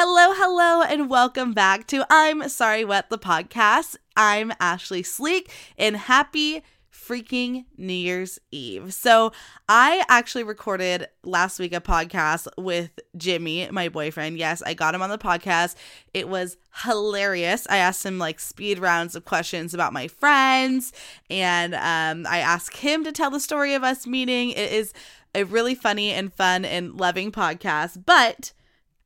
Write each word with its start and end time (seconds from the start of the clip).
Hello, 0.00 0.32
hello, 0.32 0.82
and 0.82 1.10
welcome 1.10 1.52
back 1.52 1.88
to 1.88 2.06
I'm 2.08 2.48
Sorry 2.48 2.84
What 2.84 3.10
the 3.10 3.18
podcast. 3.18 3.96
I'm 4.16 4.52
Ashlee 4.60 5.04
Sleek, 5.04 5.50
and 5.76 5.96
happy 5.96 6.62
freaking 6.92 7.64
New 7.76 7.92
Year's 7.92 8.38
Eve. 8.52 8.94
So, 8.94 9.32
I 9.68 10.04
actually 10.08 10.44
recorded 10.44 11.08
last 11.24 11.58
week 11.58 11.74
a 11.74 11.80
podcast 11.80 12.46
with 12.56 13.00
Jimmy, 13.16 13.68
my 13.72 13.88
boyfriend. 13.88 14.38
Yes, 14.38 14.62
I 14.62 14.74
got 14.74 14.94
him 14.94 15.02
on 15.02 15.10
the 15.10 15.18
podcast. 15.18 15.74
It 16.14 16.28
was 16.28 16.58
hilarious. 16.84 17.66
I 17.68 17.78
asked 17.78 18.06
him 18.06 18.20
like 18.20 18.38
speed 18.38 18.78
rounds 18.78 19.16
of 19.16 19.24
questions 19.24 19.74
about 19.74 19.92
my 19.92 20.06
friends, 20.06 20.92
and 21.28 21.74
um, 21.74 22.24
I 22.32 22.38
asked 22.38 22.76
him 22.76 23.02
to 23.02 23.10
tell 23.10 23.32
the 23.32 23.40
story 23.40 23.74
of 23.74 23.82
us 23.82 24.06
meeting. 24.06 24.50
It 24.50 24.70
is 24.70 24.92
a 25.34 25.42
really 25.42 25.74
funny 25.74 26.12
and 26.12 26.32
fun 26.32 26.64
and 26.64 26.94
loving 26.94 27.32
podcast, 27.32 28.04
but 28.06 28.52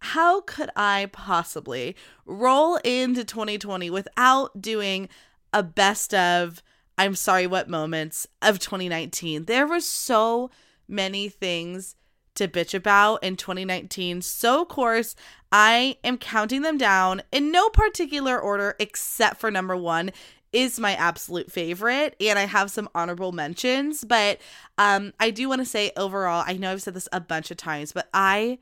how 0.02 0.40
could 0.40 0.68
I 0.74 1.08
possibly 1.12 1.94
roll 2.26 2.76
into 2.82 3.24
2020 3.24 3.88
without 3.88 4.60
doing 4.60 5.08
a 5.52 5.62
best 5.62 6.12
of 6.12 6.60
I'm 6.98 7.14
sorry 7.14 7.46
what 7.46 7.68
moments 7.68 8.26
of 8.42 8.58
2019? 8.58 9.44
There 9.44 9.66
were 9.66 9.80
so 9.80 10.50
many 10.88 11.28
things 11.28 11.94
to 12.34 12.48
bitch 12.48 12.74
about 12.74 13.22
in 13.22 13.36
2019. 13.36 14.22
So, 14.22 14.62
of 14.62 14.68
course, 14.68 15.14
I 15.52 15.98
am 16.02 16.18
counting 16.18 16.62
them 16.62 16.78
down 16.78 17.22
in 17.30 17.52
no 17.52 17.68
particular 17.68 18.38
order 18.40 18.74
except 18.80 19.38
for 19.38 19.50
number 19.50 19.76
one 19.76 20.10
is 20.52 20.78
my 20.78 20.94
absolute 20.96 21.50
favorite 21.50 22.14
and 22.20 22.38
i 22.38 22.44
have 22.44 22.70
some 22.70 22.86
honorable 22.94 23.32
mentions 23.32 24.04
but 24.04 24.38
um 24.76 25.10
i 25.18 25.30
do 25.30 25.48
want 25.48 25.62
to 25.62 25.64
say 25.64 25.90
overall 25.96 26.44
i 26.46 26.52
know 26.52 26.72
i've 26.72 26.82
said 26.82 26.92
this 26.92 27.08
a 27.10 27.18
bunch 27.18 27.50
of 27.50 27.56
times 27.56 27.90
but 27.92 28.06
i 28.12 28.58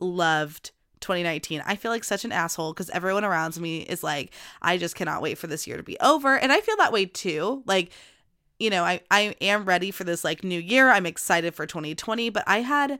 loved 0.00 0.72
2019. 1.00 1.62
I 1.66 1.76
feel 1.76 1.90
like 1.90 2.04
such 2.04 2.24
an 2.24 2.32
asshole 2.32 2.72
because 2.72 2.90
everyone 2.90 3.24
around 3.24 3.60
me 3.60 3.80
is 3.80 4.02
like, 4.02 4.32
I 4.62 4.78
just 4.78 4.94
cannot 4.94 5.22
wait 5.22 5.38
for 5.38 5.46
this 5.46 5.66
year 5.66 5.76
to 5.76 5.82
be 5.82 5.98
over. 6.00 6.36
And 6.36 6.52
I 6.52 6.60
feel 6.60 6.76
that 6.78 6.92
way 6.92 7.06
too. 7.06 7.62
Like, 7.66 7.90
you 8.58 8.70
know, 8.70 8.84
I, 8.84 9.00
I 9.10 9.36
am 9.40 9.64
ready 9.64 9.90
for 9.90 10.04
this 10.04 10.24
like 10.24 10.42
new 10.42 10.60
year. 10.60 10.90
I'm 10.90 11.06
excited 11.06 11.54
for 11.54 11.66
2020, 11.66 12.30
but 12.30 12.44
I 12.46 12.60
had 12.60 12.98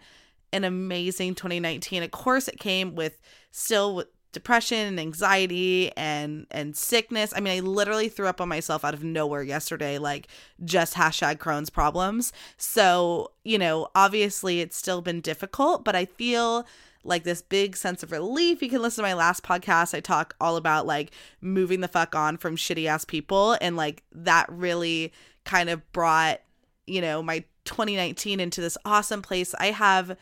an 0.53 0.65
amazing 0.65 1.35
2019. 1.35 2.03
Of 2.03 2.11
course, 2.11 2.49
it 2.49 2.59
came 2.59 2.95
with 2.95 3.21
still 3.51 3.95
with 3.95 4.09
depression 4.33 4.79
and 4.79 5.01
anxiety 5.01 5.91
and 5.97 6.47
and 6.51 6.77
sickness. 6.77 7.33
I 7.35 7.41
mean, 7.41 7.57
I 7.57 7.61
literally 7.61 8.09
threw 8.09 8.27
up 8.27 8.41
on 8.41 8.49
myself 8.49 8.85
out 8.85 8.95
of 8.95 9.03
nowhere 9.03 9.43
yesterday, 9.43 9.99
like 9.99 10.29
just 10.65 10.95
hashtag 10.95 11.39
Crohn's 11.39 11.71
problems. 11.71 12.33
So, 12.57 13.33
you 13.45 13.59
know, 13.59 13.89
obviously 13.95 14.61
it's 14.61 14.77
still 14.77 15.01
been 15.01 15.21
difficult, 15.21 15.85
but 15.85 15.97
I 15.97 16.05
feel 16.05 16.67
like 17.09 17.25
this 17.25 17.43
big 17.43 17.77
sense 17.77 18.03
of 18.03 18.13
relief. 18.13 18.63
You 18.63 18.71
can 18.71 18.83
listen 18.83 19.03
to 19.03 19.09
my 19.09 19.15
last 19.15 19.43
podcast. 19.43 19.95
I 19.95 20.01
talk 20.01 20.35
all 20.41 20.57
about 20.57 20.87
like 20.87 21.13
moving 21.41 21.81
the 21.81 21.89
fuck 21.89 22.15
on 22.15 22.37
from 22.37 22.57
shitty 22.57 22.87
ass 22.87 23.05
people. 23.05 23.57
And 23.61 23.77
like 23.77 24.03
that 24.13 24.47
really 24.49 25.13
kind 25.45 25.71
of 25.71 25.91
brought, 25.93 26.41
you 26.87 27.01
know, 27.01 27.23
my 27.23 27.45
2019 27.65 28.41
into 28.41 28.61
this 28.61 28.79
awesome 28.85 29.23
place. 29.23 29.55
I 29.59 29.73
have 29.73 30.17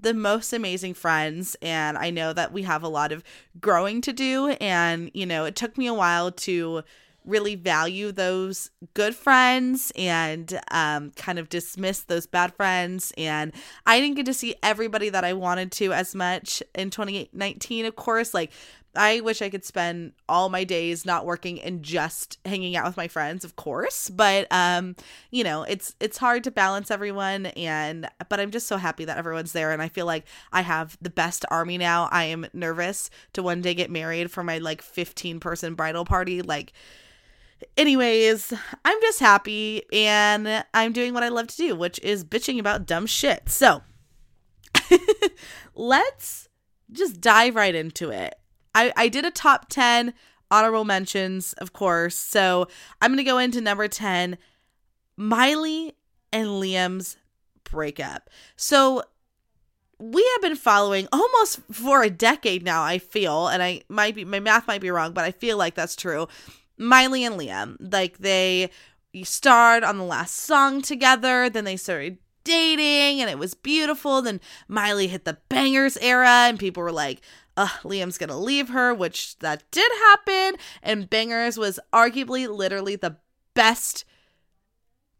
the 0.00 0.14
most 0.14 0.52
amazing 0.52 0.94
friends 0.94 1.56
and 1.60 1.98
I 1.98 2.10
know 2.10 2.32
that 2.32 2.52
we 2.52 2.62
have 2.62 2.82
a 2.82 2.88
lot 2.88 3.10
of 3.10 3.24
growing 3.60 4.00
to 4.02 4.12
do 4.12 4.50
and 4.60 5.10
you 5.12 5.26
know 5.26 5.44
it 5.44 5.56
took 5.56 5.76
me 5.76 5.88
a 5.88 5.94
while 5.94 6.30
to 6.30 6.84
really 7.28 7.54
value 7.54 8.10
those 8.10 8.70
good 8.94 9.14
friends 9.14 9.92
and 9.96 10.58
um, 10.70 11.10
kind 11.12 11.38
of 11.38 11.48
dismiss 11.48 12.00
those 12.00 12.26
bad 12.26 12.54
friends. 12.54 13.12
And 13.16 13.52
I 13.86 14.00
didn't 14.00 14.16
get 14.16 14.26
to 14.26 14.34
see 14.34 14.56
everybody 14.62 15.10
that 15.10 15.24
I 15.24 15.34
wanted 15.34 15.70
to 15.72 15.92
as 15.92 16.14
much 16.14 16.62
in 16.74 16.90
2019, 16.90 17.84
of 17.84 17.96
course. 17.96 18.34
Like, 18.34 18.50
I 18.98 19.20
wish 19.20 19.42
I 19.42 19.48
could 19.50 19.64
spend 19.64 20.12
all 20.28 20.48
my 20.48 20.64
days 20.64 21.04
not 21.04 21.26
working 21.26 21.60
and 21.60 21.82
just 21.82 22.38
hanging 22.44 22.74
out 22.74 22.86
with 22.86 22.96
my 22.96 23.06
friends, 23.06 23.44
of 23.44 23.54
course. 23.54 24.10
But 24.10 24.48
um, 24.50 24.96
you 25.30 25.44
know, 25.44 25.62
it's 25.62 25.94
it's 26.00 26.18
hard 26.18 26.42
to 26.44 26.50
balance 26.50 26.90
everyone 26.90 27.46
and 27.46 28.08
but 28.28 28.40
I'm 28.40 28.50
just 28.50 28.66
so 28.66 28.76
happy 28.76 29.04
that 29.04 29.18
everyone's 29.18 29.52
there 29.52 29.72
and 29.72 29.82
I 29.82 29.88
feel 29.88 30.06
like 30.06 30.24
I 30.52 30.62
have 30.62 30.96
the 31.00 31.10
best 31.10 31.44
army 31.50 31.78
now. 31.78 32.08
I 32.10 32.24
am 32.24 32.46
nervous 32.52 33.10
to 33.34 33.42
one 33.42 33.60
day 33.60 33.74
get 33.74 33.90
married 33.90 34.30
for 34.30 34.42
my 34.42 34.58
like 34.58 34.82
15 34.82 35.38
person 35.38 35.74
bridal 35.74 36.04
party. 36.04 36.42
Like 36.42 36.72
Anyways, 37.76 38.52
I'm 38.84 39.00
just 39.00 39.20
happy 39.20 39.82
and 39.92 40.64
I'm 40.74 40.92
doing 40.92 41.14
what 41.14 41.22
I 41.22 41.28
love 41.28 41.48
to 41.48 41.56
do, 41.56 41.74
which 41.74 41.98
is 42.00 42.24
bitching 42.24 42.58
about 42.58 42.86
dumb 42.86 43.06
shit. 43.06 43.48
So 43.48 43.82
let's 45.74 46.48
just 46.92 47.20
dive 47.20 47.56
right 47.56 47.74
into 47.74 48.10
it. 48.10 48.34
I, 48.74 48.92
I 48.96 49.08
did 49.08 49.24
a 49.24 49.30
top 49.30 49.68
10 49.68 50.14
honorable 50.50 50.84
mentions, 50.84 51.52
of 51.54 51.72
course. 51.72 52.16
So 52.16 52.68
I'm 53.00 53.10
going 53.10 53.18
to 53.18 53.24
go 53.24 53.38
into 53.38 53.60
number 53.60 53.88
10 53.88 54.38
Miley 55.16 55.94
and 56.32 56.46
Liam's 56.48 57.16
breakup. 57.64 58.30
So 58.56 59.02
we 59.98 60.28
have 60.34 60.42
been 60.42 60.56
following 60.56 61.08
almost 61.12 61.60
for 61.72 62.02
a 62.02 62.10
decade 62.10 62.62
now, 62.62 62.82
I 62.82 62.98
feel, 62.98 63.48
and 63.48 63.62
I 63.62 63.82
might 63.88 64.14
be, 64.14 64.24
my 64.24 64.38
math 64.38 64.68
might 64.68 64.80
be 64.80 64.90
wrong, 64.90 65.12
but 65.12 65.24
I 65.24 65.32
feel 65.32 65.56
like 65.56 65.74
that's 65.74 65.96
true. 65.96 66.28
Miley 66.78 67.24
and 67.24 67.38
Liam. 67.38 67.76
Like 67.80 68.18
they 68.18 68.70
starred 69.24 69.84
on 69.84 69.98
the 69.98 70.04
last 70.04 70.36
song 70.36 70.82
together, 70.82 71.48
then 71.50 71.64
they 71.64 71.76
started 71.76 72.18
dating 72.44 73.20
and 73.20 73.30
it 73.30 73.38
was 73.38 73.54
beautiful. 73.54 74.22
Then 74.22 74.40
Miley 74.68 75.08
hit 75.08 75.24
the 75.24 75.38
Bangerz 75.50 75.98
era 76.00 76.46
and 76.48 76.58
people 76.58 76.82
were 76.82 76.92
like, 76.92 77.20
Ugh, 77.56 77.70
Liam's 77.82 78.18
gonna 78.18 78.38
leave 78.38 78.68
her, 78.68 78.94
which 78.94 79.38
that 79.40 79.68
did 79.70 79.90
happen. 79.92 80.60
And 80.82 81.10
Bangerz 81.10 81.58
was 81.58 81.80
arguably 81.92 82.48
literally 82.48 82.96
the 82.96 83.16
best 83.54 84.04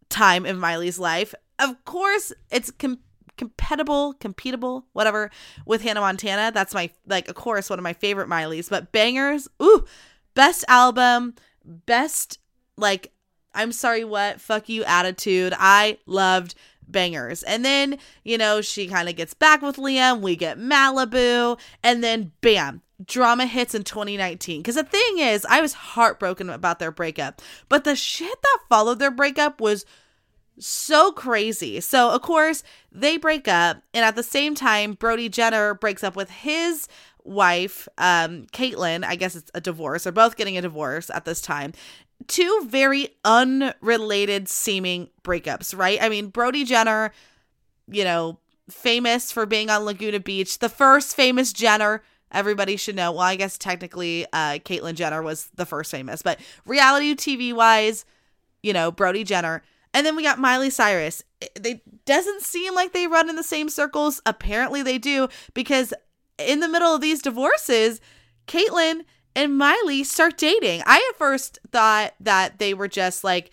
time 0.08 0.46
in 0.46 0.58
Miley's 0.58 0.98
life. 0.98 1.34
Of 1.58 1.84
course, 1.84 2.32
it's 2.50 2.70
com- 2.70 3.00
compatible, 3.36 4.14
competable, 4.20 4.84
whatever, 4.92 5.30
with 5.66 5.82
Hannah 5.82 6.00
Montana. 6.00 6.52
That's 6.52 6.74
my 6.74 6.90
like, 7.06 7.28
of 7.28 7.34
course, 7.34 7.68
one 7.68 7.78
of 7.78 7.82
my 7.82 7.92
favorite 7.94 8.28
Miley's. 8.28 8.68
But 8.68 8.92
Bangerz, 8.92 9.48
ooh, 9.60 9.84
best 10.34 10.64
album, 10.68 11.34
best 11.68 12.38
like 12.76 13.12
I'm 13.54 13.72
sorry 13.72 14.04
what 14.04 14.40
fuck 14.40 14.68
you 14.68 14.84
attitude. 14.84 15.52
I 15.58 15.98
loved 16.06 16.54
Bangerz. 16.90 17.44
And 17.46 17.64
then, 17.64 17.98
you 18.24 18.38
know, 18.38 18.60
she 18.60 18.86
kind 18.86 19.08
of 19.08 19.16
gets 19.16 19.34
back 19.34 19.62
with 19.62 19.76
Liam, 19.76 20.20
we 20.20 20.36
get 20.36 20.58
Malibu, 20.58 21.58
and 21.82 22.02
then 22.02 22.32
bam, 22.40 22.82
drama 23.04 23.46
hits 23.46 23.74
in 23.74 23.84
2019. 23.84 24.62
Cuz 24.62 24.74
the 24.74 24.84
thing 24.84 25.18
is, 25.18 25.44
I 25.48 25.60
was 25.60 25.72
heartbroken 25.74 26.50
about 26.50 26.78
their 26.78 26.92
breakup, 26.92 27.42
but 27.68 27.84
the 27.84 27.96
shit 27.96 28.40
that 28.42 28.58
followed 28.68 28.98
their 28.98 29.10
breakup 29.10 29.60
was 29.60 29.84
so 30.58 31.12
crazy. 31.12 31.80
So, 31.80 32.10
of 32.10 32.22
course, 32.22 32.62
they 32.90 33.16
break 33.16 33.46
up, 33.46 33.82
and 33.94 34.04
at 34.04 34.16
the 34.16 34.22
same 34.22 34.54
time, 34.54 34.94
Brody 34.94 35.28
Jenner 35.28 35.74
breaks 35.74 36.02
up 36.02 36.16
with 36.16 36.30
his 36.30 36.88
wife, 37.28 37.88
um, 37.98 38.46
Kaitlynn, 38.52 39.04
I 39.04 39.16
guess 39.16 39.36
it's 39.36 39.50
a 39.54 39.60
divorce. 39.60 40.04
They're 40.04 40.12
both 40.12 40.36
getting 40.36 40.56
a 40.56 40.62
divorce 40.62 41.10
at 41.10 41.24
this 41.24 41.40
time. 41.40 41.72
Two 42.26 42.66
very 42.66 43.10
unrelated 43.24 44.48
seeming 44.48 45.08
breakups, 45.22 45.76
right? 45.76 45.98
I 46.00 46.08
mean, 46.08 46.28
Brody 46.28 46.64
Jenner, 46.64 47.12
you 47.86 48.04
know, 48.04 48.38
famous 48.70 49.30
for 49.30 49.46
being 49.46 49.70
on 49.70 49.84
Laguna 49.84 50.20
Beach, 50.20 50.58
the 50.58 50.68
first 50.68 51.14
famous 51.14 51.52
Jenner. 51.52 52.02
Everybody 52.32 52.76
should 52.76 52.96
know. 52.96 53.12
Well, 53.12 53.22
I 53.22 53.36
guess 53.36 53.56
technically, 53.56 54.26
uh, 54.32 54.58
Caitlyn 54.64 54.94
Jenner 54.94 55.22
was 55.22 55.48
the 55.54 55.64
first 55.64 55.90
famous, 55.90 56.22
but 56.22 56.40
reality 56.66 57.14
TV 57.14 57.54
wise, 57.54 58.04
you 58.62 58.72
know, 58.72 58.90
Brody 58.90 59.24
Jenner. 59.24 59.62
And 59.94 60.04
then 60.04 60.16
we 60.16 60.22
got 60.22 60.38
Miley 60.38 60.68
Cyrus. 60.68 61.22
They 61.58 61.82
doesn't 62.04 62.42
seem 62.42 62.74
like 62.74 62.92
they 62.92 63.06
run 63.06 63.30
in 63.30 63.36
the 63.36 63.42
same 63.42 63.70
circles. 63.70 64.20
Apparently 64.26 64.82
they 64.82 64.98
do 64.98 65.28
because 65.54 65.94
in 66.38 66.60
the 66.60 66.68
middle 66.68 66.94
of 66.94 67.00
these 67.00 67.22
divorces, 67.22 68.00
Kaitlynn 68.46 69.04
and 69.34 69.56
Miley 69.56 70.04
start 70.04 70.38
dating. 70.38 70.82
I 70.86 71.06
at 71.10 71.18
first 71.18 71.58
thought 71.70 72.14
that 72.20 72.58
they 72.58 72.74
were 72.74 72.88
just 72.88 73.24
like 73.24 73.50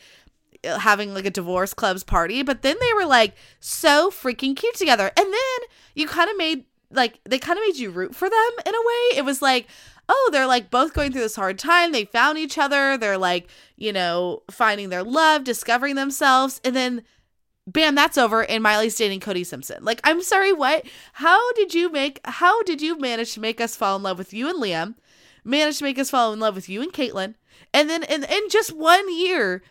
having 0.64 1.14
like 1.14 1.26
a 1.26 1.32
divorce 1.32 1.74
club's 1.74 2.04
party, 2.04 2.44
but 2.44 2.62
then 2.62 2.76
they 2.80 2.94
were 2.94 3.06
like 3.06 3.36
so 3.60 4.10
freaking 4.10 4.56
cute 4.56 4.76
together. 4.76 5.12
And 5.16 5.26
then 5.28 5.68
you 5.94 6.08
kind 6.08 6.30
of 6.30 6.38
made 6.38 6.66
like 6.92 7.20
they 7.24 7.40
kind 7.40 7.60
of 7.60 7.66
made 7.66 7.78
you 7.78 7.92
root 7.92 8.16
for 8.16 8.30
them 8.30 8.52
in 8.66 8.74
a 8.74 8.78
way. 8.78 9.18
It 9.18 9.26
was 9.26 9.42
like, 9.42 9.68
oh, 10.08 10.30
they're 10.32 10.48
like 10.48 10.72
both 10.72 10.94
going 10.94 11.12
through 11.12 11.22
this 11.22 11.36
hard 11.36 11.60
time. 11.60 11.92
They 11.92 12.06
found 12.06 12.38
each 12.38 12.58
other. 12.58 12.98
They're 12.98 13.18
like, 13.18 13.50
you 13.76 13.92
know, 13.92 14.44
finding 14.50 14.90
their 14.90 15.04
love, 15.04 15.44
discovering 15.44 15.96
themselves. 15.96 16.62
And 16.64 16.76
then 16.76 17.04
bam, 17.68 17.96
that's 17.96 18.18
over. 18.18 18.44
And 18.46 18.64
Miley's 18.64 18.96
dating 18.96 19.20
Cody 19.20 19.44
Simpson. 19.44 19.84
Like, 19.84 20.02
I'm 20.04 20.22
sorry, 20.22 20.54
what? 20.54 20.86
How 21.14 21.54
did 21.54 21.74
you 21.74 21.92
make, 21.92 22.20
how 22.26 22.64
did 22.64 22.82
you 22.82 22.98
manage 22.98 23.34
to 23.34 23.40
make 23.40 23.60
us 23.60 23.76
fall 23.76 23.96
in 23.96 24.04
love 24.04 24.18
with 24.18 24.34
you 24.34 24.50
and 24.50 24.62
Liam? 24.62 24.96
Manage 25.44 25.80
to 25.80 25.84
make 25.84 26.00
us 26.00 26.10
fall 26.10 26.34
in 26.34 26.40
love 26.40 26.56
with 26.56 26.70
you 26.70 26.82
and 26.82 26.94
Kaitlynn. 26.94 27.36
And 27.74 27.90
then 27.90 28.04
in, 28.04 28.24
in 28.24 28.50
just 28.50 28.72
one 28.76 29.14
year, 29.16 29.64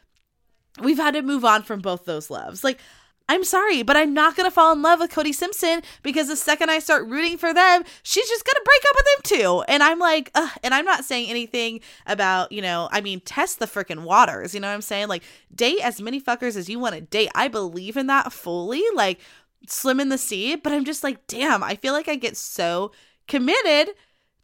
we've 0.81 0.99
had 0.99 1.14
to 1.14 1.23
move 1.23 1.44
on 1.44 1.62
from 1.62 1.81
both 1.81 2.05
those 2.05 2.31
loves. 2.31 2.62
Like, 2.64 2.81
I'm 3.26 3.42
sorry, 3.42 3.82
but 3.82 3.96
I'm 3.96 4.12
not 4.12 4.36
going 4.36 4.46
to 4.46 4.54
fall 4.54 4.72
in 4.72 4.82
love 4.82 5.00
with 5.00 5.10
Cody 5.10 5.32
Simpson 5.32 5.82
because 6.02 6.28
the 6.28 6.36
second 6.36 6.70
I 6.70 6.78
start 6.78 7.08
rooting 7.08 7.38
for 7.38 7.54
them, 7.54 7.82
she's 8.02 8.28
just 8.28 8.44
going 8.44 8.54
to 8.54 8.62
break 8.64 8.82
up 8.86 8.96
with 8.96 9.06
him 9.06 9.40
too. 9.40 9.64
And 9.66 9.82
I'm 9.82 9.98
like, 9.98 10.30
Ugh. 10.34 10.50
and 10.62 10.74
I'm 10.74 10.84
not 10.84 11.06
saying 11.06 11.30
anything 11.30 11.80
about, 12.06 12.52
you 12.52 12.60
know, 12.60 12.88
I 12.92 13.00
mean, 13.00 13.20
test 13.20 13.60
the 13.60 13.66
freaking 13.66 14.02
waters. 14.02 14.54
You 14.54 14.60
know 14.60 14.68
what 14.68 14.74
I'm 14.74 14.82
saying? 14.82 15.08
Like, 15.08 15.22
date 15.54 15.80
as 15.82 16.02
many 16.02 16.20
fuckers 16.20 16.54
as 16.54 16.68
you 16.68 16.78
want 16.78 16.96
to 16.96 17.00
date. 17.00 17.30
I 17.34 17.48
believe 17.48 17.96
in 17.96 18.08
that 18.08 18.30
fully. 18.30 18.82
Like, 18.94 19.20
swim 19.68 20.00
in 20.00 20.10
the 20.10 20.18
sea. 20.18 20.56
But 20.56 20.72
I'm 20.72 20.84
just 20.84 21.02
like, 21.02 21.26
damn, 21.26 21.62
I 21.62 21.76
feel 21.76 21.94
like 21.94 22.08
I 22.08 22.16
get 22.16 22.36
so 22.36 22.92
committed 23.26 23.94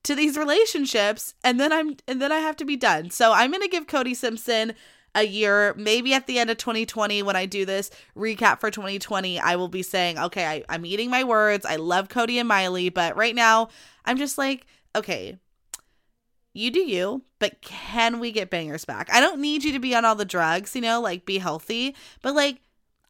to 0.03 0.15
these 0.15 0.39
relationships 0.39 1.35
and 1.45 1.61
then 1.61 1.73
I'm 1.73 1.97
and 2.09 2.23
then 2.23 2.33
I 2.33 2.39
have 2.39 2.57
to 2.57 2.65
be 2.65 2.77
done. 2.77 3.11
So 3.11 3.33
I'm 3.33 3.51
going 3.51 3.63
to 3.63 3.69
give 3.69 3.87
Cody 3.87 4.15
Simpson 4.15 4.75
a 5.15 5.27
year. 5.27 5.75
Maybe 5.75 6.15
at 6.15 6.27
the 6.27 6.39
end 6.39 6.51
of 6.51 6.59
2020, 6.59 7.23
when 7.23 7.37
I 7.37 7.47
do 7.47 7.65
this 7.65 7.91
recap 8.17 8.61
for 8.61 8.71
2020, 8.71 9.39
I 9.39 9.57
will 9.57 9.69
be 9.69 9.83
saying, 9.83 10.19
okay, 10.19 10.47
I, 10.47 10.65
I'm 10.69 10.87
eating 10.87 11.11
my 11.11 11.25
words. 11.25 11.67
I 11.67 11.77
love 11.77 12.09
Cody 12.09 12.39
and 12.39 12.49
Miley, 12.49 12.89
but 12.89 13.17
right 13.17 13.35
now 13.35 13.69
I'm 14.05 14.17
just 14.17 14.39
like, 14.39 14.67
okay, 14.95 15.39
you 16.53 16.71
do 16.71 16.81
you, 16.81 17.23
but 17.39 17.61
can 17.63 18.19
we 18.19 18.33
get 18.33 18.51
Bangerz 18.51 18.87
back? 18.87 19.09
I 19.13 19.21
don't 19.21 19.41
need 19.41 19.63
you 19.63 19.73
to 19.73 19.79
be 19.79 19.95
on 19.95 20.05
all 20.05 20.17
the 20.17 20.25
drugs, 20.25 20.75
you 20.75 20.83
know, 20.83 21.01
like 21.01 21.25
be 21.25 21.39
healthy, 21.39 21.95
but 22.23 22.35
like, 22.35 22.61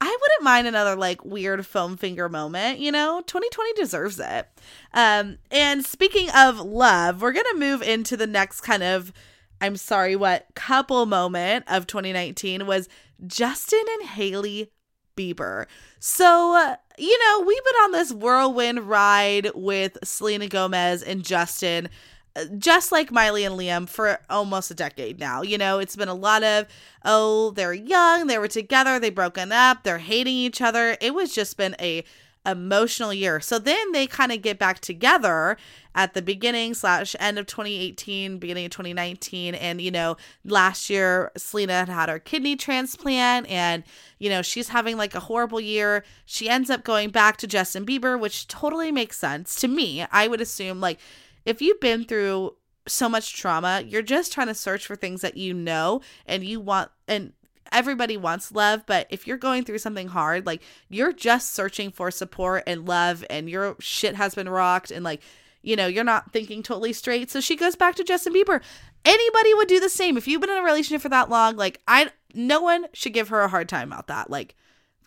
I 0.03 0.07
wouldn't 0.07 0.43
mind 0.43 0.67
another 0.67 0.97
like 0.97 1.25
weird 1.25 1.67
foam 1.67 1.99
finger 1.99 2.29
moment, 2.31 2.79
you 2.79 2.91
know? 2.91 3.23
2020 3.27 3.73
deserves 3.75 4.19
it. 4.19 4.49
Um 4.95 5.37
and 5.51 5.85
speaking 5.85 6.31
of 6.31 6.59
love, 6.59 7.21
we're 7.21 7.33
going 7.33 7.45
to 7.53 7.59
move 7.59 7.83
into 7.83 8.17
the 8.17 8.27
next 8.27 8.63
kind 8.63 8.83
of 8.83 9.13
I'm 9.61 9.77
sorry, 9.77 10.17
what 10.17 10.47
couple 10.55 11.05
moment 11.07 11.65
of 11.69 11.87
2019 11.87 12.67
was 12.67 12.89
Justin 13.27 13.85
and 14.01 14.09
Hailey 14.09 14.71
Bieber. 15.17 15.67
So, 15.99 16.77
you 16.99 17.19
know, 17.19 17.45
we've 17.47 17.65
been 17.65 17.75
on 17.83 17.93
this 17.93 18.13
whirlwind 18.13 18.89
ride 18.89 19.51
with 19.55 19.99
Selena 20.03 20.49
Gomez 20.49 21.03
and 21.03 21.25
Justin, 21.25 21.89
uh, 22.37 22.45
just 22.57 22.91
like 22.91 23.13
Miley 23.13 23.45
and 23.45 23.59
Liam, 23.59 23.89
for 23.89 24.19
almost 24.31 24.71
a 24.71 24.75
decade 24.75 25.19
now. 25.19 25.43
You 25.43 25.59
know, 25.59 25.79
it's 25.79 25.97
been 25.97 26.09
a 26.09 26.15
lot 26.15 26.43
of, 26.43 26.67
oh, 27.05 27.51
they're 27.51 27.75
young, 27.75 28.29
they 28.29 28.39
were 28.39 28.49
together, 28.49 28.99
they 28.99 29.11
broken 29.11 29.53
up, 29.53 29.83
they're 29.83 29.99
hating 29.99 30.37
each 30.37 30.63
other. 30.63 30.97
It 31.01 31.15
was 31.15 31.35
just 31.35 31.57
been 31.57 31.77
a 31.81 32.05
emotional 32.47 33.13
year. 33.13 33.41
So 33.41 33.59
then 33.59 33.93
they 33.93 34.07
kind 34.07 34.33
of 34.33 34.43
get 34.43 34.59
back 34.59 34.81
together 34.81 35.57
at 35.95 36.15
the 36.15 36.23
beginning 36.23 36.75
slash 36.75 37.17
end 37.19 37.39
of 37.39 37.47
2018, 37.47 38.39
beginning 38.39 38.67
of 38.67 38.71
2019. 38.71 39.55
And, 39.55 39.81
you 39.81 39.91
know, 39.91 40.17
last 40.45 40.91
year, 40.91 41.33
Selena 41.37 41.73
had 41.73 41.89
had 41.89 42.09
her 42.09 42.19
kidney 42.19 42.57
transplant 42.57 43.49
and, 43.49 43.83
you 44.19 44.31
know, 44.31 44.43
she's 44.43 44.69
having 44.69 44.97
like 44.97 45.15
a 45.15 45.21
horrible 45.21 45.61
year. 45.61 46.05
She 46.27 46.49
ends 46.49 46.71
up 46.71 46.85
going 46.85 47.11
back 47.11 47.37
to 47.39 47.47
Justin 47.47 47.85
Bieber, 47.85 48.19
which 48.19 48.47
totally 48.49 48.93
makes 48.93 49.19
sense 49.19 49.55
to 49.61 49.69
me. 49.69 50.05
I 50.11 50.29
would 50.29 50.41
assume, 50.41 50.81
like, 50.81 50.99
if 51.45 51.61
you've 51.63 51.81
been 51.81 52.05
through 52.05 52.57
so 52.87 53.09
much 53.09 53.37
trauma, 53.37 53.83
you're 53.87 54.03
just 54.03 54.33
trying 54.33 54.49
to 54.49 54.55
search 54.55 54.87
for 54.87 54.97
things 54.97 55.21
that 55.23 55.37
you 55.37 55.55
know 55.55 56.01
and 56.27 56.45
you 56.45 56.61
want, 56.61 56.91
and 57.09 57.33
everybody 57.73 58.17
wants 58.17 58.53
love, 58.53 58.85
but 58.87 59.07
if 59.11 59.27
you're 59.27 59.37
going 59.37 59.65
through 59.65 59.79
something 59.79 60.09
hard, 60.09 60.47
like 60.47 60.63
you're 60.89 61.13
just 61.13 61.55
searching 61.55 61.91
for 61.91 62.11
support 62.11 62.65
and 62.67 62.87
love 62.87 63.25
and 63.31 63.49
your 63.49 63.77
shit 63.79 64.17
has 64.17 64.35
been 64.35 64.49
rocked 64.49 64.91
and 64.91 65.05
like, 65.05 65.23
you 65.63 65.77
know, 65.77 65.87
you're 65.87 66.05
not 66.05 66.33
thinking 66.33 66.63
totally 66.63 66.93
straight. 66.93 67.31
So 67.31 67.41
she 67.41 67.57
goes 67.57 67.77
back 67.77 67.95
to 67.97 68.05
Justin 68.05 68.33
Bieber. 68.33 68.63
Anybody 69.05 69.55
would 69.55 69.69
do 69.69 69.81
the 69.81 69.89
same. 69.89 70.17
If 70.17 70.29
you've 70.29 70.41
been 70.41 70.51
in 70.51 70.59
a 70.59 70.63
relationship 70.63 71.03
for 71.03 71.09
that 71.09 71.31
long, 71.31 71.57
like 71.57 71.81
I 71.89 72.11
no 72.35 72.61
one 72.61 72.87
should 72.93 73.13
give 73.13 73.29
her 73.29 73.41
a 73.41 73.49
hard 73.49 73.69
time 73.69 73.93
about 73.93 74.07
that. 74.09 74.31
Like 74.31 74.55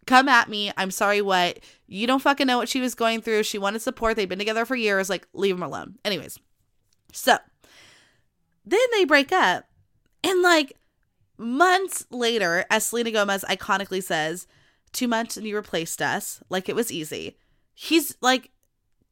come 0.05 0.27
at 0.27 0.49
me. 0.49 0.71
I'm 0.77 0.91
sorry 0.91 1.21
what. 1.21 1.59
You 1.87 2.07
don't 2.07 2.21
fucking 2.21 2.47
know 2.47 2.57
what 2.57 2.69
she 2.69 2.81
was 2.81 2.95
going 2.95 3.21
through. 3.21 3.43
She 3.43 3.57
wanted 3.57 3.81
support. 3.81 4.15
They've 4.15 4.27
been 4.27 4.39
together 4.39 4.65
for 4.65 4.75
years. 4.75 5.09
Like 5.09 5.27
leave 5.33 5.55
them 5.55 5.63
alone. 5.63 5.99
Anyways. 6.03 6.39
So 7.11 7.37
then 8.65 8.79
they 8.93 9.05
break 9.05 9.31
up 9.31 9.65
and 10.23 10.41
like 10.41 10.77
Months 11.37 12.05
later, 12.11 12.65
as 12.69 12.85
Selena 12.85 13.11
Gomez 13.11 13.43
iconically 13.49 14.03
says, 14.03 14.47
two 14.91 15.07
months 15.07 15.35
and 15.35 15.47
you 15.47 15.55
replaced 15.55 16.01
us 16.01 16.41
like 16.49 16.69
it 16.69 16.75
was 16.75 16.91
easy. 16.91 17.37
He's 17.73 18.15
like 18.21 18.51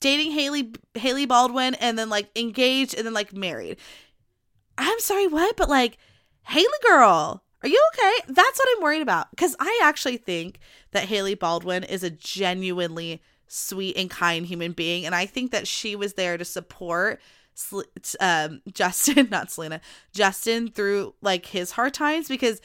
dating 0.02 0.34
Haley 0.34 0.74
Hailey 0.96 1.26
Baldwin 1.26 1.76
and 1.76 1.98
then 1.98 2.10
like 2.10 2.30
engaged 2.36 2.94
and 2.96 3.06
then 3.06 3.14
like 3.14 3.34
married. 3.34 3.78
I'm 4.78 5.00
sorry, 5.00 5.28
what? 5.28 5.56
But 5.56 5.70
like, 5.70 5.98
Hailey 6.44 6.66
girl, 6.84 7.44
are 7.64 7.70
you 7.70 7.82
okay? 7.94 8.34
That's 8.34 8.60
what 8.60 8.68
I'm 8.76 8.84
worried 8.84 9.02
about. 9.02 9.30
Because 9.30 9.56
I 9.60 9.80
actually 9.84 10.18
think 10.18 10.60
that 10.92 11.06
Hailey 11.06 11.36
Baldwin 11.36 11.84
is 11.84 12.04
a 12.04 12.10
genuinely 12.10 13.22
sweet 13.48 13.96
and 13.96 14.10
kind 14.10 14.46
human 14.46 14.72
being. 14.72 15.06
And 15.06 15.14
I 15.14 15.26
think 15.26 15.52
that 15.52 15.68
she 15.68 15.96
was 15.96 16.14
there 16.14 16.38
to 16.38 16.46
support 16.46 17.22
um, 18.20 18.62
Justin, 18.74 19.28
not 19.30 19.52
Selena, 19.52 19.82
Justin 20.14 20.70
through 20.70 21.14
like 21.22 21.46
his 21.46 21.72
hard 21.72 21.94
times 21.94 22.28
because 22.28 22.62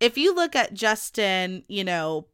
if 0.00 0.16
you 0.16 0.34
look 0.34 0.54
at 0.56 0.74
Justin, 0.74 1.64
you 1.68 1.84
know, 1.84 2.26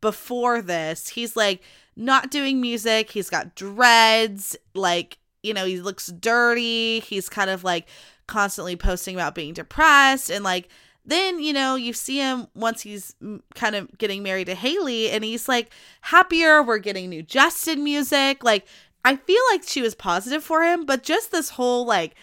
before 0.00 0.60
this, 0.60 1.08
he's 1.08 1.36
like 1.36 1.62
not 1.96 2.30
doing 2.30 2.60
music, 2.60 3.10
he's 3.10 3.30
got 3.30 3.54
dreads, 3.54 4.56
like, 4.74 5.18
you 5.42 5.54
know, 5.54 5.66
he 5.66 5.80
looks 5.80 6.06
dirty, 6.08 7.00
he's 7.00 7.28
kind 7.28 7.50
of 7.50 7.64
like 7.64 7.86
constantly 8.26 8.76
posting 8.76 9.14
about 9.14 9.34
being 9.34 9.54
depressed. 9.54 10.30
And 10.30 10.44
like 10.44 10.68
then 11.06 11.38
you 11.38 11.52
know 11.52 11.74
you 11.74 11.92
see 11.92 12.16
him 12.16 12.46
once 12.54 12.80
he's 12.80 13.14
kind 13.54 13.76
of 13.76 13.98
getting 13.98 14.22
married 14.22 14.46
to 14.46 14.54
Hailey 14.54 15.10
and 15.10 15.22
he's 15.22 15.48
like 15.48 15.70
happier. 16.00 16.62
We're 16.62 16.78
getting 16.78 17.10
new 17.10 17.22
Justin 17.22 17.84
music. 17.84 18.42
Like 18.42 18.66
I 19.04 19.16
feel 19.16 19.40
like 19.52 19.62
she 19.64 19.82
was 19.82 19.94
positive 19.94 20.42
for 20.42 20.62
him, 20.62 20.86
but 20.86 21.02
just 21.02 21.30
this 21.30 21.50
whole 21.50 21.84
like, 21.84 22.14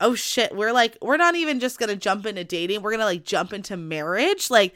oh 0.00 0.14
shit, 0.14 0.54
we're 0.54 0.72
like, 0.72 0.96
we're 1.02 1.16
not 1.16 1.34
even 1.34 1.58
just 1.58 1.78
gonna 1.78 1.96
jump 1.96 2.24
into 2.24 2.44
dating, 2.44 2.82
we're 2.82 2.92
gonna 2.92 3.04
like 3.04 3.24
jump 3.24 3.52
into 3.52 3.76
marriage. 3.76 4.48
Like, 4.48 4.74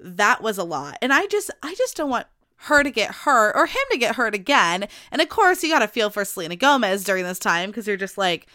that 0.00 0.42
was 0.42 0.58
a 0.58 0.64
lot. 0.64 0.98
And 1.00 1.12
I 1.12 1.26
just, 1.26 1.50
I 1.62 1.74
just 1.76 1.96
don't 1.96 2.10
want 2.10 2.26
her 2.58 2.82
to 2.82 2.90
get 2.90 3.10
hurt 3.10 3.54
or 3.54 3.66
him 3.66 3.82
to 3.90 3.98
get 3.98 4.16
hurt 4.16 4.34
again. 4.34 4.88
And 5.10 5.20
of 5.20 5.28
course, 5.28 5.62
you 5.62 5.70
gotta 5.70 5.88
feel 5.88 6.10
for 6.10 6.24
Selena 6.24 6.56
Gomez 6.56 7.04
during 7.04 7.24
this 7.24 7.38
time 7.38 7.70
because 7.70 7.86
you're 7.86 7.96
just 7.96 8.18
like, 8.18 8.46